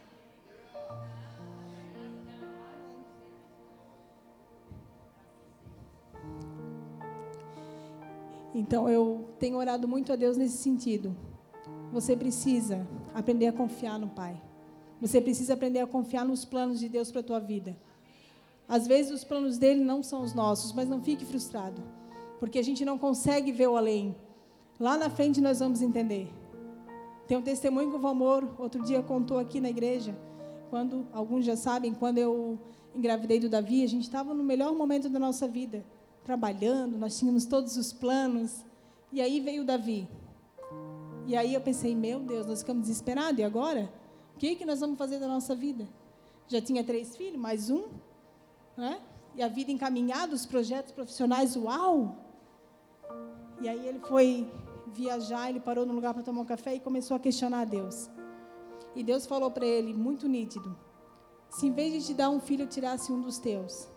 Então 8.54 8.88
eu 8.88 9.28
tenho 9.38 9.56
orado 9.56 9.88
muito 9.88 10.12
a 10.12 10.16
Deus 10.16 10.36
nesse 10.36 10.58
sentido. 10.58 11.16
Você 11.92 12.16
precisa 12.16 12.86
aprender 13.14 13.46
a 13.46 13.52
confiar 13.52 13.98
no 13.98 14.08
Pai. 14.08 14.40
Você 15.00 15.20
precisa 15.20 15.54
aprender 15.54 15.80
a 15.80 15.86
confiar 15.86 16.24
nos 16.24 16.44
planos 16.44 16.78
de 16.78 16.88
Deus 16.88 17.10
para 17.10 17.20
a 17.20 17.24
tua 17.24 17.40
vida. 17.40 17.76
Às 18.68 18.86
vezes 18.86 19.10
os 19.10 19.24
planos 19.24 19.58
dele 19.58 19.82
não 19.82 20.02
são 20.02 20.22
os 20.22 20.32
nossos, 20.32 20.72
mas 20.72 20.88
não 20.88 21.02
fique 21.02 21.24
frustrado, 21.24 21.82
porque 22.38 22.58
a 22.58 22.62
gente 22.62 22.84
não 22.84 22.96
consegue 22.96 23.50
ver 23.50 23.68
o 23.68 23.76
além. 23.76 24.14
Lá 24.78 24.96
na 24.96 25.10
frente 25.10 25.40
nós 25.40 25.58
vamos 25.58 25.82
entender. 25.82 26.32
Tem 27.32 27.38
um 27.38 27.42
testemunho 27.42 27.88
que 27.88 27.96
o 27.96 27.98
Valmor 27.98 28.46
outro 28.58 28.82
dia 28.82 29.02
contou 29.02 29.38
aqui 29.38 29.58
na 29.58 29.70
igreja, 29.70 30.14
quando 30.68 31.06
alguns 31.14 31.46
já 31.46 31.56
sabem, 31.56 31.94
quando 31.94 32.18
eu 32.18 32.58
engravidei 32.94 33.40
do 33.40 33.48
Davi, 33.48 33.82
a 33.82 33.86
gente 33.86 34.02
estava 34.02 34.34
no 34.34 34.44
melhor 34.44 34.74
momento 34.74 35.08
da 35.08 35.18
nossa 35.18 35.48
vida 35.48 35.82
trabalhando, 36.24 36.98
nós 36.98 37.18
tínhamos 37.18 37.46
todos 37.46 37.78
os 37.78 37.90
planos. 37.90 38.66
E 39.10 39.22
aí 39.22 39.40
veio 39.40 39.64
Davi. 39.64 40.06
E 41.26 41.34
aí 41.34 41.54
eu 41.54 41.62
pensei, 41.62 41.96
meu 41.96 42.20
Deus, 42.20 42.46
nós 42.46 42.58
ficamos 42.58 42.82
desesperados, 42.82 43.40
e 43.40 43.42
agora? 43.42 43.90
O 44.36 44.38
que, 44.38 44.54
que 44.54 44.66
nós 44.66 44.80
vamos 44.80 44.98
fazer 44.98 45.18
da 45.18 45.26
nossa 45.26 45.54
vida? 45.54 45.88
Já 46.48 46.60
tinha 46.60 46.84
três 46.84 47.16
filhos, 47.16 47.40
mais 47.40 47.70
um, 47.70 47.84
né? 48.76 49.00
e 49.34 49.42
a 49.42 49.48
vida 49.48 49.72
encaminhada, 49.72 50.34
os 50.34 50.44
projetos 50.44 50.92
profissionais, 50.92 51.56
uau! 51.56 52.14
E 53.62 53.70
aí 53.70 53.88
ele 53.88 54.00
foi 54.00 54.46
viajar, 54.94 55.48
ele 55.48 55.60
parou 55.60 55.84
num 55.86 55.94
lugar 55.94 56.14
para 56.14 56.22
tomar 56.22 56.42
um 56.42 56.46
café 56.46 56.74
e 56.74 56.80
começou 56.80 57.16
a 57.16 57.20
questionar 57.20 57.60
a 57.60 57.64
Deus. 57.64 58.10
E 58.94 59.02
Deus 59.02 59.26
falou 59.26 59.50
para 59.50 59.66
ele, 59.66 59.94
muito 59.94 60.28
nítido: 60.28 60.76
se 61.50 61.66
em 61.66 61.72
vez 61.72 61.92
de 61.92 62.06
te 62.06 62.14
dar 62.14 62.30
um 62.30 62.40
filho, 62.40 62.64
eu 62.64 62.68
tirasse 62.68 63.12
um 63.12 63.20
dos 63.20 63.38
teus, 63.38 63.92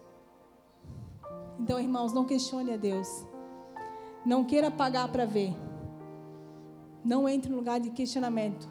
então, 1.60 1.80
irmãos, 1.80 2.14
não 2.14 2.26
questione 2.26 2.74
a 2.74 2.78
Deus. 2.78 3.26
Não 4.26 4.44
queira 4.44 4.70
pagar 4.70 5.08
para 5.12 5.26
ver. 5.26 5.56
Não 7.04 7.30
entre 7.30 7.50
no 7.50 7.58
lugar 7.58 7.80
de 7.80 7.92
questionamento. 7.92 8.70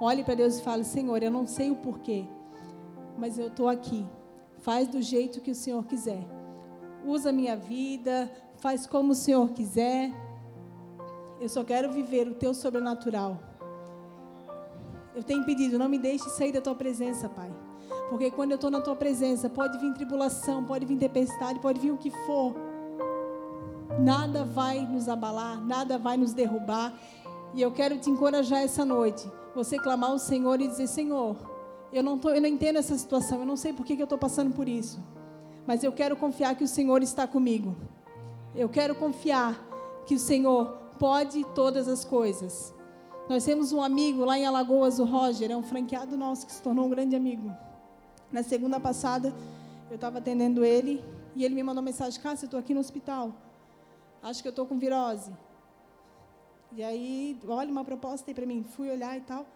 Olhe 0.00 0.24
para 0.24 0.34
Deus 0.34 0.58
e 0.58 0.62
fale: 0.62 0.84
Senhor, 0.84 1.22
eu 1.22 1.30
não 1.30 1.46
sei 1.46 1.70
o 1.70 1.76
porquê, 1.76 2.24
mas 3.18 3.38
eu 3.38 3.48
estou 3.48 3.68
aqui. 3.68 4.06
Faz 4.58 4.88
do 4.88 5.02
jeito 5.02 5.40
que 5.40 5.50
o 5.50 5.54
Senhor 5.54 5.84
quiser. 5.84 6.26
Usa 7.04 7.30
a 7.30 7.32
minha 7.32 7.56
vida, 7.56 8.30
faz 8.56 8.86
como 8.86 9.12
o 9.12 9.14
Senhor 9.14 9.50
quiser. 9.50 10.10
Eu 11.44 11.48
só 11.50 11.62
quero 11.62 11.92
viver 11.92 12.26
o 12.26 12.32
teu 12.32 12.54
sobrenatural. 12.54 13.38
Eu 15.14 15.22
tenho 15.22 15.44
pedido, 15.44 15.78
não 15.78 15.90
me 15.90 15.98
deixe 15.98 16.30
sair 16.30 16.50
da 16.50 16.60
tua 16.62 16.74
presença, 16.74 17.28
Pai. 17.28 17.52
Porque 18.08 18.30
quando 18.30 18.52
eu 18.52 18.54
estou 18.54 18.70
na 18.70 18.80
tua 18.80 18.96
presença, 18.96 19.50
pode 19.50 19.76
vir 19.76 19.92
tribulação, 19.92 20.64
pode 20.64 20.86
vir 20.86 20.96
tempestade, 20.96 21.60
pode 21.60 21.78
vir 21.78 21.90
o 21.90 21.98
que 21.98 22.10
for. 22.24 22.54
Nada 24.00 24.42
vai 24.42 24.86
nos 24.86 25.06
abalar, 25.06 25.62
nada 25.62 25.98
vai 25.98 26.16
nos 26.16 26.32
derrubar. 26.32 26.98
E 27.52 27.60
eu 27.60 27.70
quero 27.70 27.98
te 27.98 28.08
encorajar 28.08 28.62
essa 28.62 28.82
noite. 28.82 29.30
Você 29.54 29.78
clamar 29.78 30.12
ao 30.12 30.18
Senhor 30.18 30.62
e 30.62 30.66
dizer: 30.66 30.86
Senhor, 30.86 31.36
eu 31.92 32.02
não, 32.02 32.18
tô, 32.18 32.30
eu 32.30 32.40
não 32.40 32.48
entendo 32.48 32.78
essa 32.78 32.96
situação, 32.96 33.40
eu 33.40 33.46
não 33.46 33.58
sei 33.58 33.74
por 33.74 33.84
que, 33.84 33.96
que 33.96 34.00
eu 34.00 34.04
estou 34.04 34.18
passando 34.18 34.54
por 34.54 34.66
isso. 34.66 34.98
Mas 35.66 35.84
eu 35.84 35.92
quero 35.92 36.16
confiar 36.16 36.54
que 36.54 36.64
o 36.64 36.68
Senhor 36.68 37.02
está 37.02 37.26
comigo. 37.26 37.76
Eu 38.56 38.70
quero 38.70 38.94
confiar 38.94 39.62
que 40.06 40.14
o 40.14 40.18
Senhor 40.18 40.83
pode 40.98 41.44
todas 41.54 41.88
as 41.88 42.04
coisas. 42.04 42.74
Nós 43.28 43.44
temos 43.44 43.72
um 43.72 43.82
amigo 43.82 44.24
lá 44.24 44.38
em 44.38 44.46
Alagoas, 44.46 44.98
o 44.98 45.04
Roger, 45.04 45.50
é 45.50 45.56
um 45.56 45.62
franqueado 45.62 46.16
nosso 46.16 46.46
que 46.46 46.52
se 46.52 46.62
tornou 46.62 46.86
um 46.86 46.90
grande 46.90 47.16
amigo. 47.16 47.50
Na 48.30 48.42
segunda 48.42 48.78
passada, 48.78 49.34
eu 49.90 49.94
estava 49.94 50.18
atendendo 50.18 50.64
ele 50.64 51.02
e 51.34 51.44
ele 51.44 51.54
me 51.54 51.62
mandou 51.62 51.80
uma 51.80 51.86
mensagem: 51.90 52.20
Cássia, 52.20 52.44
eu 52.44 52.48
estou 52.48 52.60
aqui 52.60 52.74
no 52.74 52.80
hospital. 52.80 53.32
Acho 54.22 54.42
que 54.42 54.48
eu 54.48 54.50
estou 54.50 54.66
com 54.66 54.78
virose. 54.78 55.32
E 56.72 56.82
aí, 56.82 57.38
olha 57.46 57.70
uma 57.70 57.84
proposta 57.84 58.30
aí 58.30 58.34
para 58.34 58.46
mim. 58.46 58.64
Fui 58.64 58.90
olhar 58.90 59.16
e 59.16 59.20
tal. 59.20 59.46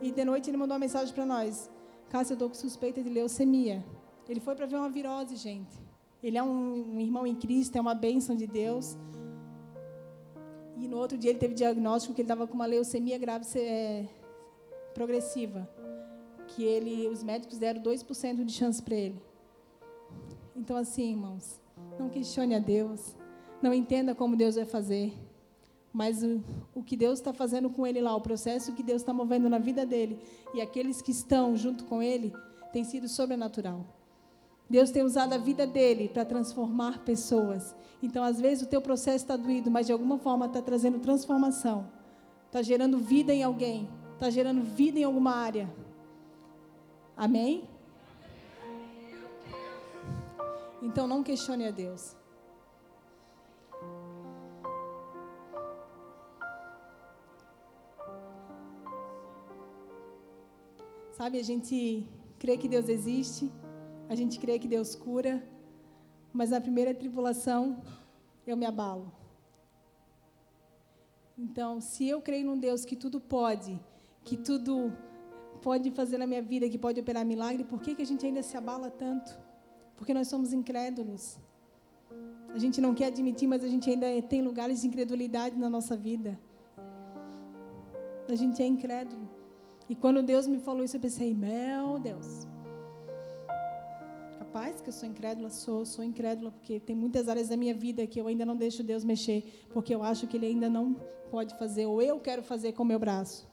E 0.00 0.10
de 0.10 0.24
noite 0.24 0.50
ele 0.50 0.56
mandou 0.56 0.74
uma 0.74 0.80
mensagem 0.80 1.14
para 1.14 1.26
nós. 1.26 1.70
Cássia, 2.08 2.32
eu 2.32 2.36
estou 2.36 2.48
com 2.48 2.54
suspeita 2.54 3.02
de 3.02 3.08
leucemia. 3.08 3.84
Ele 4.28 4.40
foi 4.40 4.54
para 4.54 4.66
ver 4.66 4.76
uma 4.76 4.88
virose, 4.88 5.36
gente. 5.36 5.78
Ele 6.22 6.38
é 6.38 6.42
um, 6.42 6.94
um, 6.96 7.00
irmão 7.00 7.26
em 7.26 7.34
Cristo, 7.34 7.76
é 7.76 7.80
uma 7.80 7.94
bênção 7.94 8.34
de 8.34 8.46
Deus. 8.46 8.96
E 10.76 10.88
no 10.88 10.96
outro 10.98 11.16
dia 11.16 11.30
ele 11.30 11.38
teve 11.38 11.54
diagnóstico 11.54 12.14
que 12.14 12.20
ele 12.20 12.26
estava 12.26 12.46
com 12.46 12.54
uma 12.54 12.66
leucemia 12.66 13.18
grave 13.18 13.46
é, 13.58 14.06
progressiva. 14.92 15.68
Que 16.48 16.64
ele, 16.64 17.08
os 17.08 17.22
médicos 17.22 17.58
deram 17.58 17.80
2% 17.82 18.44
de 18.44 18.52
chance 18.52 18.82
para 18.82 18.94
ele. 18.94 19.20
Então, 20.54 20.76
assim, 20.76 21.10
irmãos, 21.10 21.60
não 21.98 22.08
questione 22.08 22.54
a 22.54 22.58
Deus. 22.58 23.16
Não 23.62 23.72
entenda 23.72 24.14
como 24.14 24.36
Deus 24.36 24.56
vai 24.56 24.64
fazer 24.64 25.12
mas 25.94 26.24
o, 26.24 26.42
o 26.74 26.82
que 26.82 26.96
Deus 26.96 27.20
está 27.20 27.32
fazendo 27.32 27.70
com 27.70 27.86
ele 27.86 28.00
lá, 28.00 28.16
o 28.16 28.20
processo 28.20 28.72
que 28.72 28.82
Deus 28.82 29.00
está 29.00 29.12
movendo 29.12 29.48
na 29.48 29.58
vida 29.58 29.86
dele 29.86 30.18
e 30.52 30.60
aqueles 30.60 31.00
que 31.00 31.12
estão 31.12 31.56
junto 31.56 31.84
com 31.84 32.02
ele, 32.02 32.34
tem 32.72 32.82
sido 32.82 33.08
sobrenatural. 33.08 33.86
Deus 34.68 34.90
tem 34.90 35.02
usado 35.02 35.34
a 35.34 35.38
vida 35.38 35.66
dele 35.66 36.08
para 36.08 36.24
transformar 36.24 37.00
pessoas. 37.00 37.74
Então, 38.02 38.24
às 38.24 38.40
vezes, 38.40 38.64
o 38.64 38.68
teu 38.68 38.80
processo 38.80 39.24
está 39.24 39.36
doído, 39.36 39.70
mas 39.70 39.86
de 39.86 39.92
alguma 39.92 40.18
forma 40.18 40.46
está 40.46 40.62
trazendo 40.62 40.98
transformação. 40.98 41.86
Está 42.46 42.62
gerando 42.62 42.98
vida 42.98 43.32
em 43.32 43.42
alguém. 43.42 43.88
Está 44.14 44.30
gerando 44.30 44.62
vida 44.62 44.98
em 44.98 45.04
alguma 45.04 45.34
área. 45.34 45.72
Amém? 47.16 47.68
Então, 50.82 51.06
não 51.06 51.22
questione 51.22 51.66
a 51.66 51.70
Deus. 51.70 52.16
Sabe, 61.12 61.38
a 61.38 61.44
gente 61.44 62.08
crê 62.38 62.56
que 62.56 62.68
Deus 62.68 62.88
existe, 62.88 63.50
a 64.08 64.14
gente 64.14 64.38
crê 64.38 64.58
que 64.58 64.68
Deus 64.68 64.94
cura, 64.94 65.42
mas 66.32 66.50
na 66.50 66.60
primeira 66.60 66.94
tribulação 66.94 67.82
eu 68.46 68.56
me 68.56 68.66
abalo. 68.66 69.10
Então, 71.36 71.80
se 71.80 72.08
eu 72.08 72.20
creio 72.20 72.46
num 72.46 72.58
Deus 72.58 72.84
que 72.84 72.94
tudo 72.94 73.20
pode, 73.20 73.80
que 74.22 74.36
tudo 74.36 74.92
pode 75.62 75.90
fazer 75.90 76.18
na 76.18 76.26
minha 76.26 76.42
vida, 76.42 76.68
que 76.68 76.78
pode 76.78 77.00
operar 77.00 77.24
milagre, 77.24 77.64
por 77.64 77.80
que, 77.80 77.94
que 77.94 78.02
a 78.02 78.06
gente 78.06 78.24
ainda 78.24 78.42
se 78.42 78.56
abala 78.56 78.90
tanto? 78.90 79.36
Porque 79.96 80.14
nós 80.14 80.28
somos 80.28 80.52
incrédulos. 80.52 81.38
A 82.54 82.58
gente 82.58 82.80
não 82.80 82.94
quer 82.94 83.06
admitir, 83.06 83.48
mas 83.48 83.64
a 83.64 83.68
gente 83.68 83.90
ainda 83.90 84.06
tem 84.22 84.42
lugares 84.42 84.82
de 84.82 84.86
incredulidade 84.88 85.56
na 85.58 85.68
nossa 85.68 85.96
vida. 85.96 86.38
A 88.28 88.34
gente 88.34 88.62
é 88.62 88.66
incrédulo. 88.66 89.28
E 89.88 89.94
quando 89.94 90.22
Deus 90.22 90.46
me 90.46 90.58
falou 90.58 90.84
isso, 90.84 90.96
eu 90.96 91.00
pensei, 91.00 91.34
meu 91.34 91.98
Deus. 91.98 92.46
Capaz 94.54 94.80
que 94.80 94.88
eu 94.88 94.92
sou 94.92 95.08
incrédula, 95.08 95.50
sou, 95.50 95.84
sou 95.84 96.04
incrédula, 96.04 96.52
porque 96.52 96.78
tem 96.78 96.94
muitas 96.94 97.28
áreas 97.28 97.48
da 97.48 97.56
minha 97.56 97.74
vida 97.74 98.06
que 98.06 98.20
eu 98.20 98.28
ainda 98.28 98.46
não 98.46 98.54
deixo 98.54 98.84
Deus 98.84 99.02
mexer, 99.02 99.66
porque 99.72 99.92
eu 99.92 100.00
acho 100.00 100.28
que 100.28 100.36
Ele 100.36 100.46
ainda 100.46 100.70
não 100.70 100.94
pode 101.28 101.58
fazer, 101.58 101.86
ou 101.86 102.00
eu 102.00 102.20
quero 102.20 102.40
fazer 102.40 102.70
com 102.70 102.84
o 102.84 102.86
meu 102.86 103.00
braço. 103.00 103.48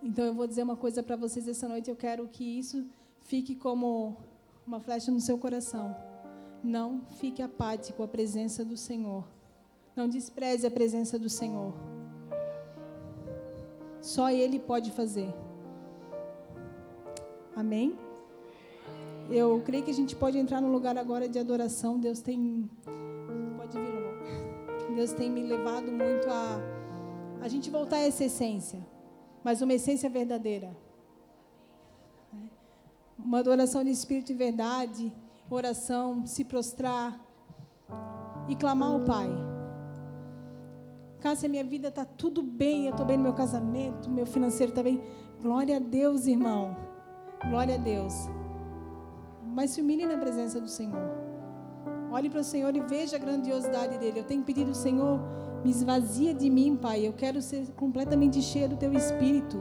Então 0.00 0.24
eu 0.24 0.32
vou 0.32 0.46
dizer 0.46 0.62
uma 0.62 0.76
coisa 0.76 1.02
para 1.02 1.16
vocês 1.16 1.48
essa 1.48 1.66
noite, 1.66 1.90
eu 1.90 1.96
quero 1.96 2.28
que 2.28 2.44
isso 2.44 2.86
fique 3.22 3.56
como 3.56 4.16
uma 4.64 4.78
flecha 4.78 5.10
no 5.10 5.18
seu 5.18 5.36
coração. 5.38 5.96
Não 6.62 7.00
fique 7.18 7.42
apático 7.42 8.04
à 8.04 8.06
presença 8.06 8.64
do 8.64 8.76
Senhor. 8.76 9.24
Não 9.96 10.08
despreze 10.08 10.68
a 10.68 10.70
presença 10.70 11.18
do 11.18 11.28
Senhor. 11.28 11.74
Só 14.00 14.30
Ele 14.30 14.60
pode 14.60 14.92
fazer. 14.92 15.34
Amém? 17.56 17.98
Eu 19.30 19.60
creio 19.64 19.84
que 19.84 19.90
a 19.90 19.94
gente 19.94 20.16
pode 20.16 20.38
entrar 20.38 20.60
no 20.60 20.70
lugar 20.72 20.96
agora 20.96 21.28
de 21.28 21.38
adoração. 21.38 21.98
Deus 21.98 22.20
tem. 22.20 22.68
Pode 23.56 23.78
vir, 23.78 23.92
Lô. 23.92 24.94
Deus 24.94 25.12
tem 25.12 25.30
me 25.30 25.42
levado 25.42 25.92
muito 25.92 26.28
a. 26.28 26.58
A 27.40 27.48
gente 27.48 27.70
voltar 27.70 27.96
a 27.96 28.00
essa 28.00 28.24
essência. 28.24 28.84
Mas 29.44 29.60
uma 29.60 29.74
essência 29.74 30.08
verdadeira. 30.08 30.74
Uma 33.18 33.40
adoração 33.40 33.84
de 33.84 33.90
espírito 33.90 34.32
e 34.32 34.34
verdade. 34.34 35.12
Oração, 35.50 36.26
se 36.26 36.44
prostrar. 36.44 37.20
E 38.48 38.56
clamar 38.56 38.92
ao 38.92 39.00
Pai. 39.00 39.28
Cássia, 41.20 41.48
minha 41.48 41.64
vida 41.64 41.88
está 41.88 42.04
tudo 42.04 42.42
bem, 42.42 42.86
eu 42.86 42.92
estou 42.92 43.04
bem 43.04 43.16
no 43.16 43.24
meu 43.24 43.34
casamento, 43.34 44.08
meu 44.08 44.24
financeiro 44.24 44.70
está 44.70 44.82
bem. 44.82 45.02
Glória 45.42 45.76
a 45.76 45.80
Deus, 45.80 46.26
irmão. 46.26 46.76
Glória 47.50 47.74
a 47.74 47.78
Deus. 47.78 48.14
Mas 49.58 49.72
se 49.72 49.80
humilhe 49.80 50.06
na 50.06 50.16
presença 50.16 50.60
do 50.60 50.68
Senhor. 50.68 51.02
Olhe 52.12 52.30
para 52.30 52.42
o 52.42 52.44
Senhor 52.44 52.76
e 52.76 52.80
veja 52.80 53.16
a 53.16 53.18
grandiosidade 53.18 53.98
dele. 53.98 54.20
Eu 54.20 54.22
tenho 54.22 54.44
pedido, 54.44 54.72
Senhor, 54.72 55.18
me 55.64 55.70
esvazia 55.72 56.32
de 56.32 56.48
mim, 56.48 56.76
Pai. 56.76 57.04
Eu 57.04 57.12
quero 57.12 57.42
ser 57.42 57.66
completamente 57.72 58.40
cheio 58.40 58.68
do 58.68 58.76
teu 58.76 58.92
espírito. 58.94 59.60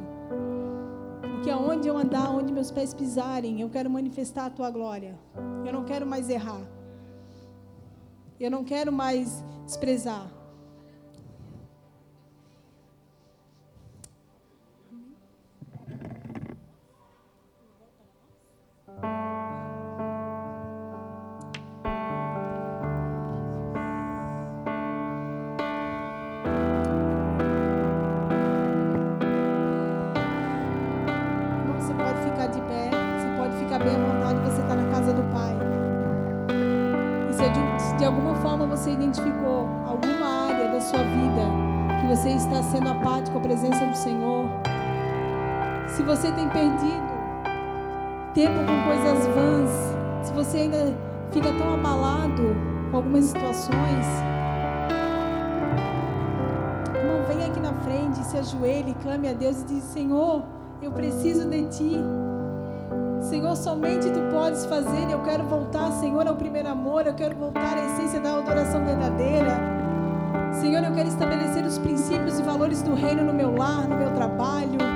Porque 1.20 1.50
aonde 1.50 1.88
eu 1.88 1.98
andar, 1.98 2.30
onde 2.30 2.54
meus 2.54 2.70
pés 2.70 2.94
pisarem, 2.94 3.60
eu 3.60 3.72
quero 3.72 3.90
manifestar 3.90 4.46
a 4.46 4.50
tua 4.52 4.70
glória. 4.70 5.18
Eu 5.66 5.74
não 5.74 5.84
quero 5.84 6.06
mais 6.06 6.30
errar. 6.30 6.62
Eu 8.40 8.52
não 8.52 8.64
quero 8.64 8.92
mais 8.92 9.44
desprezar. 9.66 10.32
Tempo 48.38 48.54
com 48.54 48.84
coisas 48.84 49.26
vãs, 49.34 50.28
se 50.28 50.32
você 50.32 50.58
ainda 50.58 50.94
fica 51.32 51.52
tão 51.54 51.74
abalado 51.74 52.56
com 52.92 52.98
algumas 52.98 53.26
situações, 53.26 54.06
não 57.04 57.26
venha 57.28 57.48
aqui 57.48 57.60
na 57.60 57.74
frente, 57.74 58.24
se 58.24 58.38
ajoelhe, 58.38 58.94
clame 59.02 59.28
a 59.28 59.34
Deus 59.34 59.64
e 59.64 59.66
diz: 59.66 59.84
Senhor, 59.86 60.44
eu 60.84 60.92
preciso 60.92 61.50
de 61.50 61.64
Ti. 61.64 62.00
Senhor, 63.22 63.56
somente 63.56 64.08
tu 64.12 64.20
podes 64.32 64.68
fazer. 64.68 65.10
Eu 65.10 65.24
quero 65.24 65.44
voltar, 65.46 65.92
Senhor, 65.94 66.28
ao 66.28 66.36
primeiro 66.36 66.70
amor. 66.70 67.08
Eu 67.08 67.16
quero 67.16 67.36
voltar 67.36 67.76
à 67.76 67.86
essência 67.88 68.20
da 68.20 68.38
adoração 68.38 68.86
verdadeira. 68.86 69.60
Senhor, 70.54 70.84
eu 70.84 70.94
quero 70.94 71.10
estabelecer 71.10 71.66
os 71.66 71.80
princípios 71.80 72.40
e 72.40 72.44
valores 72.44 72.84
do 72.84 72.94
reino 72.94 73.24
no 73.24 73.34
meu 73.34 73.56
lar, 73.56 73.88
no 73.88 73.98
meu 73.98 74.14
trabalho. 74.14 74.87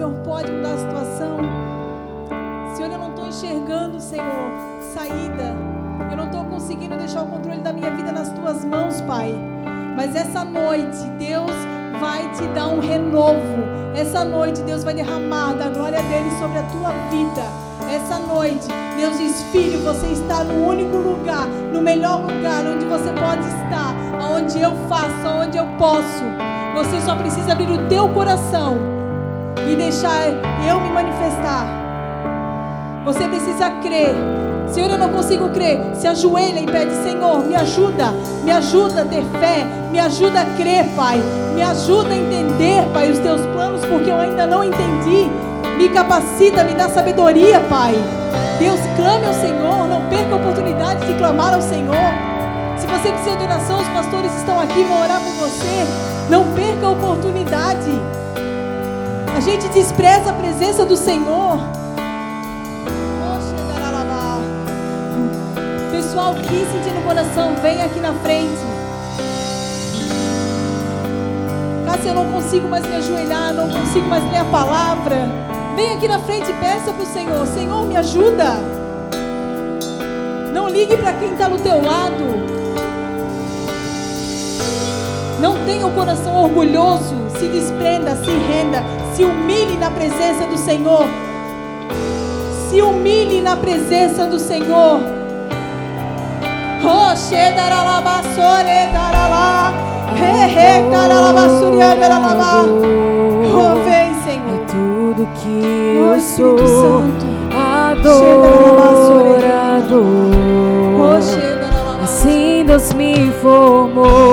Senhor 0.00 0.14
pode 0.24 0.50
mudar 0.50 0.72
a 0.72 0.78
situação. 0.78 1.36
Senhor, 2.74 2.90
eu 2.90 2.98
não 2.98 3.10
estou 3.10 3.26
enxergando, 3.26 4.00
Senhor, 4.00 4.50
saída. 4.94 5.54
Eu 6.10 6.16
não 6.16 6.24
estou 6.24 6.42
conseguindo 6.46 6.96
deixar 6.96 7.20
o 7.20 7.26
controle 7.26 7.60
da 7.60 7.70
minha 7.70 7.90
vida 7.90 8.10
nas 8.10 8.30
tuas 8.30 8.64
mãos, 8.64 9.02
Pai. 9.02 9.34
Mas 9.94 10.16
essa 10.16 10.42
noite, 10.42 10.96
Deus 11.18 11.50
vai 12.00 12.32
te 12.32 12.46
dar 12.54 12.68
um 12.68 12.80
renovo. 12.80 13.58
Essa 13.94 14.24
noite, 14.24 14.62
Deus 14.62 14.84
vai 14.84 14.94
derramar 14.94 15.52
da 15.52 15.68
glória 15.68 16.00
dele 16.04 16.30
sobre 16.38 16.60
a 16.60 16.62
tua 16.62 16.92
vida. 17.10 17.42
Essa 17.94 18.18
noite, 18.20 18.68
Deus 18.96 19.18
diz: 19.18 19.42
Filho, 19.52 19.80
você 19.84 20.06
está 20.06 20.42
no 20.44 20.66
único 20.66 20.96
lugar, 20.96 21.46
no 21.46 21.82
melhor 21.82 22.22
lugar 22.22 22.64
onde 22.64 22.86
você 22.86 23.12
pode 23.12 23.46
estar, 23.46 23.94
onde 24.32 24.62
eu 24.62 24.72
faço, 24.88 25.28
onde 25.28 25.58
eu 25.58 25.66
posso. 25.76 26.24
Você 26.74 27.02
só 27.02 27.14
precisa 27.16 27.52
abrir 27.52 27.70
o 27.70 27.86
teu 27.86 28.08
coração 28.08 28.99
e 29.70 29.76
deixar 29.76 30.28
eu 30.68 30.80
me 30.80 30.90
manifestar. 30.90 31.66
Você 33.04 33.26
precisa 33.28 33.70
crer 33.82 34.14
Senhor, 34.72 34.88
eu 34.88 34.98
não 34.98 35.08
consigo 35.08 35.48
crer. 35.48 35.80
Se 35.94 36.06
ajoelha 36.06 36.60
e 36.60 36.66
pede, 36.66 36.92
Senhor, 37.02 37.44
me 37.44 37.56
ajuda, 37.56 38.12
me 38.44 38.52
ajuda 38.52 39.02
a 39.02 39.04
ter 39.04 39.24
fé, 39.40 39.66
me 39.90 39.98
ajuda 39.98 40.42
a 40.42 40.44
crer, 40.56 40.86
Pai. 40.94 41.20
Me 41.54 41.62
ajuda 41.62 42.10
a 42.10 42.16
entender, 42.16 42.84
Pai, 42.92 43.10
os 43.10 43.18
teus 43.18 43.40
planos, 43.46 43.84
porque 43.84 44.10
eu 44.10 44.16
ainda 44.16 44.46
não 44.46 44.62
entendi. 44.62 45.28
Me 45.76 45.88
capacita, 45.88 46.62
me 46.62 46.74
dá 46.74 46.88
sabedoria, 46.88 47.58
Pai. 47.68 47.94
Deus, 48.60 48.78
clame 48.96 49.26
ao 49.26 49.34
Senhor, 49.34 49.88
não 49.88 50.08
perca 50.08 50.34
a 50.34 50.36
oportunidade 50.36 51.04
de 51.04 51.14
clamar 51.14 51.54
ao 51.54 51.62
Senhor. 51.62 51.96
Se 52.78 52.86
você 52.86 53.10
precisa 53.10 53.36
de 53.36 53.42
oração, 53.42 53.80
os 53.80 53.88
pastores 53.88 54.32
estão 54.36 54.60
aqui, 54.60 54.84
vão 54.84 55.02
orar 55.02 55.20
por 55.20 55.32
você. 55.32 55.84
Não 56.30 56.44
perca 56.54 56.86
a 56.86 56.90
oportunidade. 56.90 57.90
A 59.40 59.42
gente 59.42 59.68
despreza 59.68 60.28
a 60.28 60.32
presença 60.34 60.84
do 60.84 60.94
Senhor. 60.94 61.58
pessoal 65.90 66.34
que 66.34 66.42
sentir 66.42 66.92
no 66.94 67.00
coração, 67.00 67.54
vem 67.62 67.80
aqui 67.80 68.00
na 68.00 68.12
frente. 68.12 68.60
Cássia, 71.86 72.10
eu 72.10 72.14
não 72.16 72.30
consigo 72.30 72.68
mais 72.68 72.86
me 72.86 72.96
ajoelhar, 72.96 73.54
não 73.54 73.70
consigo 73.70 74.06
mais 74.08 74.22
ler 74.30 74.40
a 74.40 74.44
palavra. 74.44 75.16
Vem 75.74 75.94
aqui 75.94 76.06
na 76.06 76.18
frente 76.18 76.50
e 76.50 76.54
peça 76.60 76.92
para 76.92 77.02
o 77.02 77.06
Senhor: 77.06 77.46
Senhor, 77.46 77.86
me 77.86 77.96
ajuda. 77.96 78.56
Não 80.52 80.68
ligue 80.68 80.98
para 80.98 81.14
quem 81.14 81.32
está 81.32 81.48
no 81.48 81.58
teu 81.58 81.82
lado. 81.82 82.26
Não 85.40 85.64
tenha 85.64 85.86
o 85.86 85.94
coração 85.94 86.44
orgulhoso. 86.44 87.29
Se 87.40 87.48
desprenda, 87.48 88.14
se 88.16 88.30
renda, 88.30 88.84
se 89.14 89.24
humilhe 89.24 89.78
na 89.78 89.90
presença 89.90 90.44
do 90.44 90.58
Senhor. 90.58 91.06
Se 92.68 92.82
humilhe 92.82 93.40
na 93.40 93.56
presença 93.56 94.26
do 94.26 94.38
Senhor. 94.38 95.00
Oh, 103.54 103.74
vem, 103.84 104.14
Senhor. 104.22 104.54
É 104.54 104.58
tudo 104.70 105.26
que 105.36 105.62
eu 105.96 106.20
sou. 106.20 106.58
Adorador. 107.88 108.20
Assim 112.04 112.64
Deus 112.66 112.92
me 112.92 113.32
formou. 113.40 114.29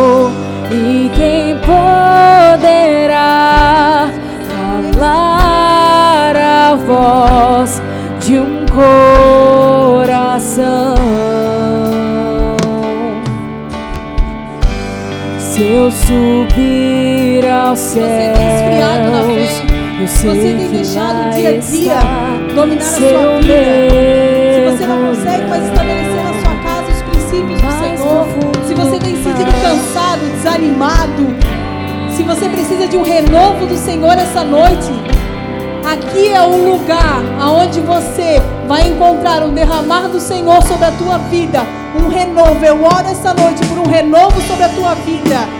Subir 16.08 17.46
ao 17.46 17.76
céu, 17.76 18.34
você 20.00 20.30
tem 20.30 20.70
deixado 20.70 21.28
o 21.28 21.36
dia 21.36 21.50
a 21.50 21.58
dia 21.58 22.00
dominar 22.56 22.82
a 22.82 22.86
sua 22.86 23.39
vida. 23.41 23.54
Se 24.54 24.78
você 24.78 24.88
não 24.88 25.08
consegue 25.10 25.50
mais 25.50 25.63
estabelecer 25.65 26.24
na 26.24 26.34
sua 26.41 26.56
casa 26.63 26.91
os 26.93 27.02
princípios 27.02 27.62
do 27.62 27.72
Senhor, 27.72 28.28
se 28.65 28.74
você 28.74 29.00
tem 29.00 29.15
sentido 29.22 29.52
cansado, 29.62 30.22
desanimado, 30.32 31.36
se 32.15 32.24
você 32.24 32.48
precisa 32.48 32.88
de 32.88 32.96
um 32.96 33.04
renovo 33.04 33.65
do 33.65 33.76
Senhor 33.76 34.13
essa 34.13 34.46
noite, 34.46 34.89
aqui 35.86 36.30
é 36.30 36.41
o 36.41 36.72
lugar 36.72 37.22
aonde 37.38 37.82
você 37.82 38.41
vai 38.65 38.88
encontrar 38.88 39.43
um 39.43 39.54
derramar 39.54 40.08
do 40.08 40.22
Senhor 40.22 40.63
sobre 40.63 40.86
a 40.86 40.91
tua 40.91 41.17
vida 41.17 41.63
um 42.02 42.08
renovo. 42.08 42.63
Eu 42.63 42.82
oro 42.84 43.08
essa 43.10 43.34
noite 43.34 43.65
por 43.65 43.80
um 43.80 43.89
renovo 43.89 44.39
sobre 44.41 44.63
a 44.63 44.70
tua 44.70 44.93
vida. 44.96 45.57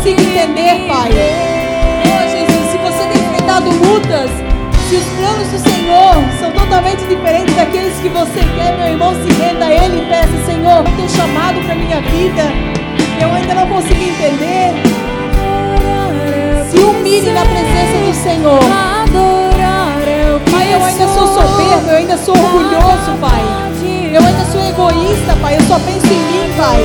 Consigo 0.00 0.22
entender, 0.22 0.88
Pai. 0.88 1.10
Oh, 2.08 2.24
Jesus, 2.30 2.70
se 2.72 2.78
você 2.78 3.04
tem 3.12 3.22
enfrentado 3.22 3.68
lutas, 3.68 4.30
se 4.88 4.96
os 4.96 5.04
planos 5.04 5.48
do 5.48 5.58
Senhor 5.58 6.14
são 6.40 6.50
totalmente 6.52 7.04
diferentes 7.04 7.54
daqueles 7.54 7.94
que 7.98 8.08
você 8.08 8.40
quer, 8.56 8.78
meu 8.78 8.88
irmão, 8.88 9.12
se 9.14 9.30
renda 9.42 9.66
a 9.66 9.70
Ele 9.70 10.00
e 10.00 10.06
peça, 10.06 10.32
Senhor, 10.46 10.80
o 10.80 10.84
teu 10.84 11.06
chamado 11.06 11.60
para 11.66 11.74
minha 11.74 12.00
vida, 12.00 12.44
eu 13.20 13.30
ainda 13.30 13.54
não 13.54 13.66
consigo 13.68 14.02
entender 14.02 14.72
se 16.70 16.78
humilhe 16.78 17.32
na 17.32 17.42
presença 17.42 17.98
do 18.06 18.14
Senhor. 18.14 18.60
Pai, 20.50 20.72
eu 20.72 20.82
ainda 20.82 21.08
sou 21.08 21.26
soberbo, 21.26 21.90
eu 21.90 21.96
ainda 21.96 22.16
sou 22.16 22.34
orgulhoso, 22.34 23.18
Pai. 23.20 23.42
Eu 24.14 24.22
ainda 24.24 24.44
sou 24.50 24.64
egoísta, 24.64 25.36
Pai. 25.42 25.56
Eu 25.56 25.62
só 25.62 25.78
penso 25.78 26.06
em 26.06 26.18
mim, 26.18 26.54
Pai. 26.56 26.80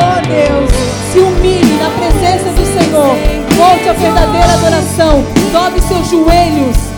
Oh 0.00 0.20
Deus, 0.28 0.70
se 1.10 1.18
humilhe 1.18 1.67
presença 1.98 2.50
do 2.50 2.64
Senhor. 2.64 3.16
Volte 3.56 3.88
à 3.88 3.92
verdadeira 3.92 4.52
adoração. 4.54 5.24
Dobre 5.52 5.80
seus 5.82 6.08
joelhos. 6.08 6.88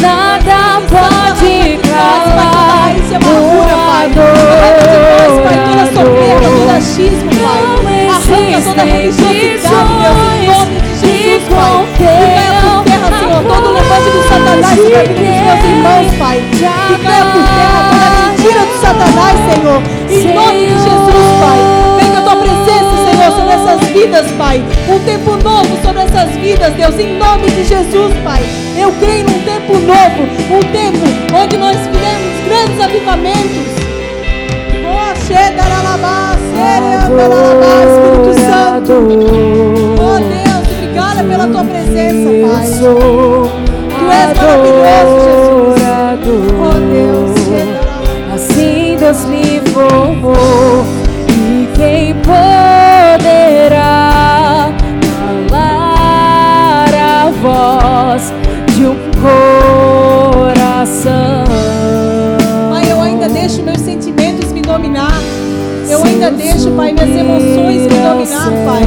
nada 0.00 0.80
pode 0.88 1.78
calar 1.88 2.56
o 3.24 3.62
ador. 4.02 4.36
Toda 5.66 5.86
soberba, 5.86 6.48
todo 6.48 6.70
achismo, 6.70 7.30
Pai. 7.30 7.95
Arranca 8.56 8.70
toda 8.70 8.84
religiosidade, 8.84 9.92
Deus, 10.02 10.18
em 10.32 10.46
nome 10.46 10.80
de 10.80 10.92
Jesus, 10.96 11.42
Pai. 11.48 11.84
E 11.86 12.34
caia 12.34 12.52
por 12.60 12.84
terra, 12.84 13.08
Senhor, 13.18 13.42
todo 13.44 13.72
levante 13.72 14.10
do 14.10 14.22
Satanás 14.28 14.76
sobre 14.76 14.96
a 14.96 15.02
vida 15.02 15.22
dos 15.22 15.40
meus 15.44 15.64
irmãos, 15.64 16.08
Pai. 16.18 16.36
Que 16.88 17.04
caia 17.04 17.24
por 17.26 17.44
terra 17.56 17.80
toda 17.90 18.08
mentira 18.30 18.60
do 18.66 18.80
Satanás, 18.80 19.36
Senhor. 19.52 19.82
Em 20.08 20.34
nome 20.34 20.66
de 20.66 20.74
Jesus, 20.74 21.26
Pai 21.40 21.86
tua 22.26 22.34
presença, 22.34 23.08
Senhor, 23.08 23.30
sobre 23.36 23.54
essas 23.54 23.80
vidas, 23.90 24.26
Pai. 24.32 24.64
Um 24.88 24.98
tempo 25.04 25.36
novo 25.36 25.80
sobre 25.80 26.02
essas 26.02 26.30
vidas, 26.32 26.74
Deus, 26.74 26.98
em 26.98 27.16
nome 27.16 27.48
de 27.48 27.62
Jesus, 27.62 28.12
Pai. 28.24 28.42
Eu 28.76 28.90
creio 28.94 29.24
num 29.30 29.42
tempo 29.44 29.74
novo, 29.74 30.24
um 30.50 30.60
tempo 30.72 31.06
onde 31.40 31.56
nós 31.56 31.76
viremos 31.86 32.44
grandes 32.44 32.80
avivamentos. 32.80 33.76
Oh, 34.84 35.14
Espírito 37.06 38.32
Santo. 38.40 38.92
Oh, 40.02 40.18
Deus, 40.18 40.64
obrigada 40.76 41.22
pela 41.22 41.46
tua 41.46 41.64
presença, 41.64 42.28
Pai. 42.48 42.66
Tu 43.98 44.04
és 44.10 44.30
maravilhoso, 44.36 45.14
Jesus. 45.24 45.76
Oh, 46.60 46.74
Deus. 46.92 47.34
Assim 48.34 48.96
Deus 48.98 49.24
me 49.26 49.60
formou 49.72 51.06
quem 51.76 52.14
poderá 52.22 53.74
calar 55.50 56.94
a 56.94 57.30
voz 57.42 58.32
de 58.74 58.86
um 58.86 58.96
coração? 60.32 61.44
Pai, 62.70 62.90
eu 62.90 63.00
ainda 63.00 63.28
deixo 63.28 63.62
meus 63.62 63.80
sentimentos 63.80 64.52
me 64.52 64.62
dominar. 64.62 65.15
Eu 66.26 66.32
ainda 66.32 66.42
deixo, 66.42 66.72
Pai, 66.72 66.92
minhas 66.92 67.08
emoções 67.08 67.82
me 67.82 67.88
dominar, 67.88 68.50
Pai. 68.66 68.82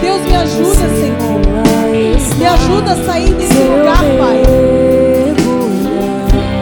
Deus 0.00 0.22
me 0.22 0.34
ajuda, 0.34 0.88
Senhor. 0.88 2.38
Me 2.38 2.46
ajuda 2.46 2.92
a 2.92 3.04
sair 3.04 3.34
desse 3.34 3.52
lugar, 3.52 3.98
Pai. 4.18 4.42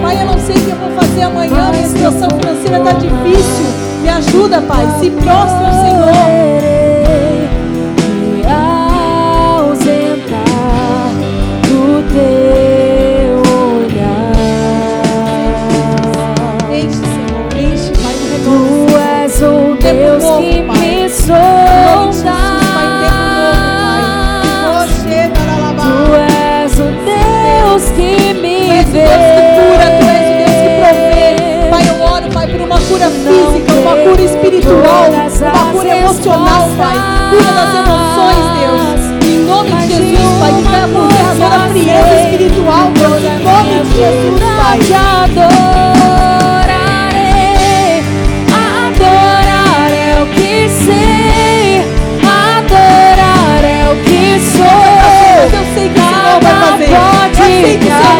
Pai, 0.03 0.23
eu 0.23 0.27
não 0.27 0.39
sei 0.41 0.57
o 0.57 0.61
que 0.61 0.71
eu 0.71 0.77
vou 0.77 0.91
fazer 0.91 1.23
amanhã, 1.23 1.71
minha 1.71 1.87
situação 1.87 2.29
financeira 2.31 2.79
está 2.79 2.93
difícil. 2.95 3.67
Me 4.03 4.09
ajuda, 4.09 4.61
Pai. 4.63 4.85
Se 4.99 5.09
prostra 5.09 5.73
Senhor. 5.85 6.80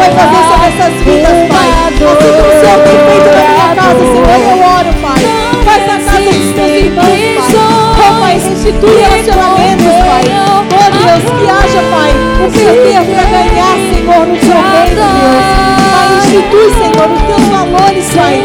Vai 0.01 0.11
fazer 0.11 0.41
sobre 0.49 0.67
essas 0.67 0.93
vidas, 1.03 1.37
Pai. 1.47 1.69
Assim 1.91 2.31
como 2.33 2.47
o 2.47 2.57
Senhor 2.59 2.79
tem 2.81 2.97
feito 3.05 3.27
na 3.29 3.43
minha 3.51 3.69
casa, 3.75 4.01
Senhor, 4.01 4.39
eu 4.41 4.57
oro, 4.79 4.91
Pai. 5.01 5.21
Faz 5.63 5.81
na 5.87 5.97
casa 5.99 6.31
dos 6.31 6.53
teus 6.55 6.71
irmãos, 6.71 7.05
Pai. 7.37 7.51
Oh, 7.61 8.19
Pai, 8.19 8.33
restitui 8.33 8.95
relacionamentos, 8.97 9.93
Pai. 10.07 10.23
Oh, 10.41 10.61
Deus, 10.91 11.23
que 11.37 11.45
haja, 11.49 11.81
Pai, 11.91 12.11
um 12.41 12.51
perder 12.51 13.01
para 13.05 13.23
ganhar, 13.29 13.75
Senhor, 13.93 14.23
no 14.25 14.35
teu 14.37 14.57
reino, 14.71 14.95
Deus. 14.95 15.45
Pai, 15.91 16.07
institui, 16.17 16.67
Senhor, 16.81 17.07
os 17.11 17.21
teus 17.21 17.45
valores, 17.49 18.07
Pai, 18.15 18.35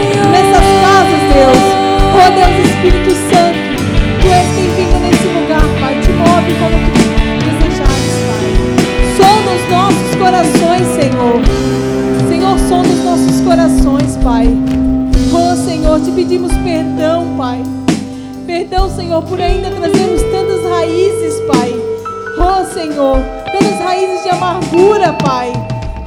Perdão, 18.87 18.91
Senhor, 18.95 19.23
por 19.23 19.41
ainda 19.41 19.71
trazermos 19.71 20.23
tantas 20.23 20.63
raízes, 20.71 21.41
Pai. 21.49 21.75
Oh, 22.39 22.73
Senhor, 22.73 23.19
tantas 23.51 23.81
raízes 23.81 24.23
de 24.23 24.29
amargura, 24.29 25.13
Pai. 25.15 25.53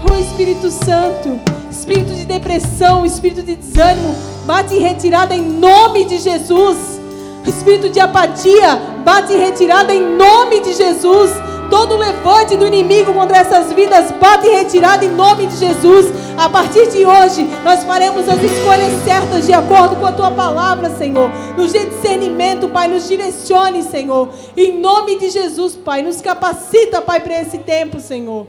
Oh, 0.09 0.15
Espírito 0.15 0.71
Santo, 0.71 1.39
espírito 1.69 2.13
de 2.13 2.25
depressão, 2.25 3.05
espírito 3.05 3.43
de 3.43 3.55
desânimo, 3.55 4.15
bate 4.45 4.75
em 4.75 4.79
retirada 4.79 5.35
em 5.35 5.41
nome 5.41 6.05
de 6.05 6.19
Jesus. 6.19 7.01
Espírito 7.45 7.89
de 7.89 7.99
apatia, 7.99 8.75
bate 9.03 9.33
em 9.33 9.39
retirada 9.39 9.93
em 9.93 10.15
nome 10.15 10.61
de 10.61 10.73
Jesus. 10.73 11.31
Todo 11.69 11.97
levante 11.97 12.57
do 12.57 12.65
inimigo 12.65 13.13
contra 13.13 13.37
essas 13.37 13.71
vidas, 13.73 14.11
bate 14.11 14.47
em 14.47 14.55
retirada 14.55 15.05
em 15.05 15.09
nome 15.09 15.45
de 15.45 15.57
Jesus. 15.57 16.07
A 16.37 16.49
partir 16.49 16.89
de 16.89 17.05
hoje, 17.05 17.47
nós 17.63 17.83
faremos 17.83 18.27
as 18.27 18.41
escolhas 18.41 19.03
certas 19.03 19.45
de 19.45 19.53
acordo 19.53 19.95
com 19.97 20.05
a 20.05 20.11
tua 20.11 20.31
palavra, 20.31 20.89
Senhor. 20.89 21.29
Nos 21.57 21.73
dê 21.73 21.85
discernimento, 21.85 22.69
Pai, 22.69 22.87
nos 22.87 23.07
direcione, 23.07 23.83
Senhor. 23.83 24.29
Em 24.55 24.79
nome 24.79 25.19
de 25.19 25.29
Jesus, 25.29 25.75
Pai, 25.75 26.01
nos 26.01 26.21
capacita, 26.21 27.01
Pai, 27.01 27.19
para 27.19 27.41
esse 27.41 27.59
tempo, 27.59 27.99
Senhor. 27.99 28.47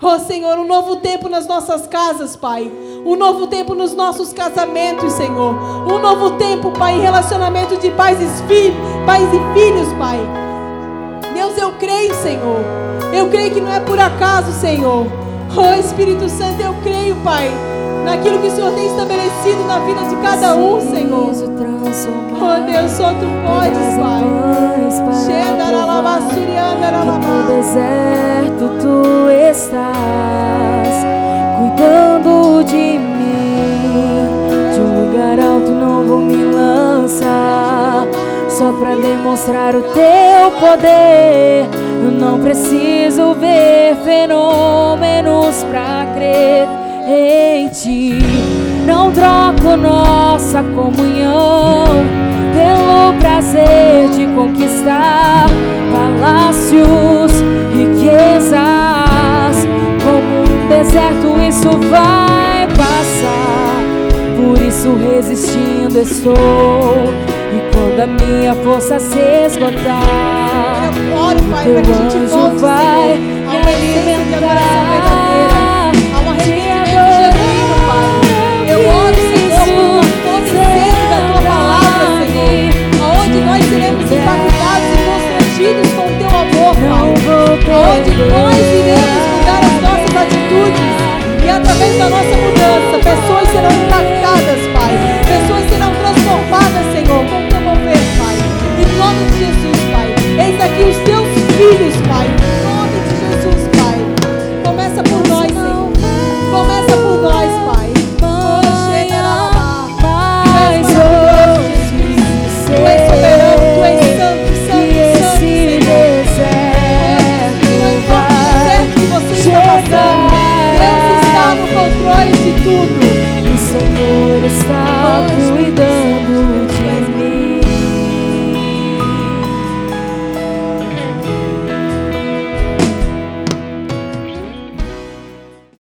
Oh 0.00 0.18
Senhor, 0.20 0.58
um 0.58 0.66
novo 0.66 0.96
tempo 0.96 1.28
nas 1.28 1.46
nossas 1.46 1.86
casas, 1.86 2.36
Pai. 2.36 2.70
Um 3.04 3.16
novo 3.16 3.48
tempo 3.48 3.74
nos 3.74 3.94
nossos 3.94 4.32
casamentos, 4.32 5.12
Senhor. 5.14 5.54
Um 5.90 5.98
novo 5.98 6.32
tempo, 6.32 6.70
Pai, 6.72 6.94
em 6.94 7.00
relacionamento 7.00 7.76
de 7.78 7.90
pais 7.90 8.18
e 8.20 8.46
filhos, 8.46 8.76
pais 9.04 9.28
e 9.28 9.58
filhos, 9.58 9.92
Pai. 9.98 10.47
Deus, 11.38 11.56
eu 11.56 11.70
creio, 11.78 12.12
Senhor. 12.16 12.64
Eu 13.12 13.28
creio 13.28 13.52
que 13.52 13.60
não 13.60 13.72
é 13.72 13.78
por 13.78 13.96
acaso, 13.96 14.50
Senhor. 14.50 15.06
Oh 15.56 15.72
Espírito 15.78 16.28
Santo, 16.28 16.60
eu 16.60 16.74
creio, 16.82 17.14
Pai, 17.22 17.48
naquilo 18.04 18.40
que 18.40 18.48
o 18.48 18.50
Senhor 18.50 18.72
tem 18.72 18.86
estabelecido 18.88 19.64
na 19.68 19.78
vida 19.78 20.00
de 20.08 20.16
cada 20.16 20.56
um, 20.56 20.80
Senhor. 20.80 21.30
Oh 21.30 22.66
Deus, 22.66 22.90
só 22.90 23.10
tu 23.10 23.26
podes, 23.46 23.96
Pai. 24.00 24.24
Chega, 25.24 25.70
No 27.20 27.46
deserto 27.46 28.70
tu 28.82 29.30
estás 29.30 30.88
cuidando 31.56 32.64
de 32.64 32.98
mim. 32.98 34.26
De 34.74 34.80
um 34.80 35.06
lugar 35.06 35.38
alto 35.38 35.70
não 35.70 36.04
vou 36.04 36.18
me 36.18 36.44
lançar. 36.52 37.77
Só 38.58 38.72
pra 38.72 38.96
demonstrar 38.96 39.76
o 39.76 39.82
teu 39.82 40.50
poder. 40.58 41.64
Eu 42.02 42.10
não 42.10 42.40
preciso 42.40 43.32
ver 43.34 43.94
fenômenos 44.04 45.62
pra 45.70 46.04
crer 46.12 46.66
em 47.08 47.68
ti. 47.68 48.18
Não 48.84 49.12
troco 49.12 49.76
nossa 49.76 50.60
comunhão 50.74 51.84
pelo 52.52 53.16
prazer 53.20 54.08
de 54.16 54.26
conquistar 54.34 55.46
palácios, 55.92 57.30
riquezas. 57.72 58.58
Como 60.02 60.42
um 60.42 60.68
deserto, 60.68 61.40
isso 61.48 61.70
vai 61.88 62.66
passar. 62.76 63.84
Por 64.36 64.60
isso, 64.60 64.96
resistindo 64.96 66.00
estou. 66.00 67.27
Quando 67.78 68.00
a 68.00 68.06
minha 68.08 68.54
força 68.56 68.98
se 68.98 69.20
esgotar, 69.46 70.90
Eu 71.06 71.16
oro, 71.16 71.40
Pai, 71.48 71.64
teu 71.64 71.80
que 71.80 71.92
anjo 71.92 72.26
volte, 72.26 72.58
vai 72.58 72.84
Senhor, 72.84 73.18
me 73.18 73.56
uma 73.56 73.70
essência 73.70 74.18
de 74.18 74.34
adoração 74.34 74.82
verdadeira, 74.90 75.58
a 75.94 76.18
te 76.18 76.18
arrependimento 76.18 76.86
genuíno, 76.90 77.76
Pai. 77.86 78.10
Eu 78.66 78.80
oro, 78.82 79.14
Senhor, 79.14 79.62
por 79.62 79.86
uma 79.86 80.02
fome 80.26 80.42
e 80.42 80.50
sede 80.50 81.06
da 81.06 81.18
Tua 81.28 81.40
palavra, 81.46 82.26
Senhor, 82.26 82.74
aonde 83.00 83.38
nós 83.46 83.62
seremos 83.64 84.10
impactados 84.10 84.90
e 84.90 84.98
constrangidos 85.06 85.88
com 85.94 86.02
o 86.02 86.12
Teu 86.18 86.32
amor, 86.34 86.74
Pai. 86.74 88.02
nós 88.26 88.58
iremos 88.74 89.22
mudar 89.30 89.62
as 89.62 89.78
nossas 89.86 90.12
atitudes 90.18 90.98
e 91.44 91.48
através 91.48 91.94
da 91.96 92.10
nossa 92.10 92.34
mudança, 92.42 92.98
pessoas 92.98 93.48
serão 93.50 93.87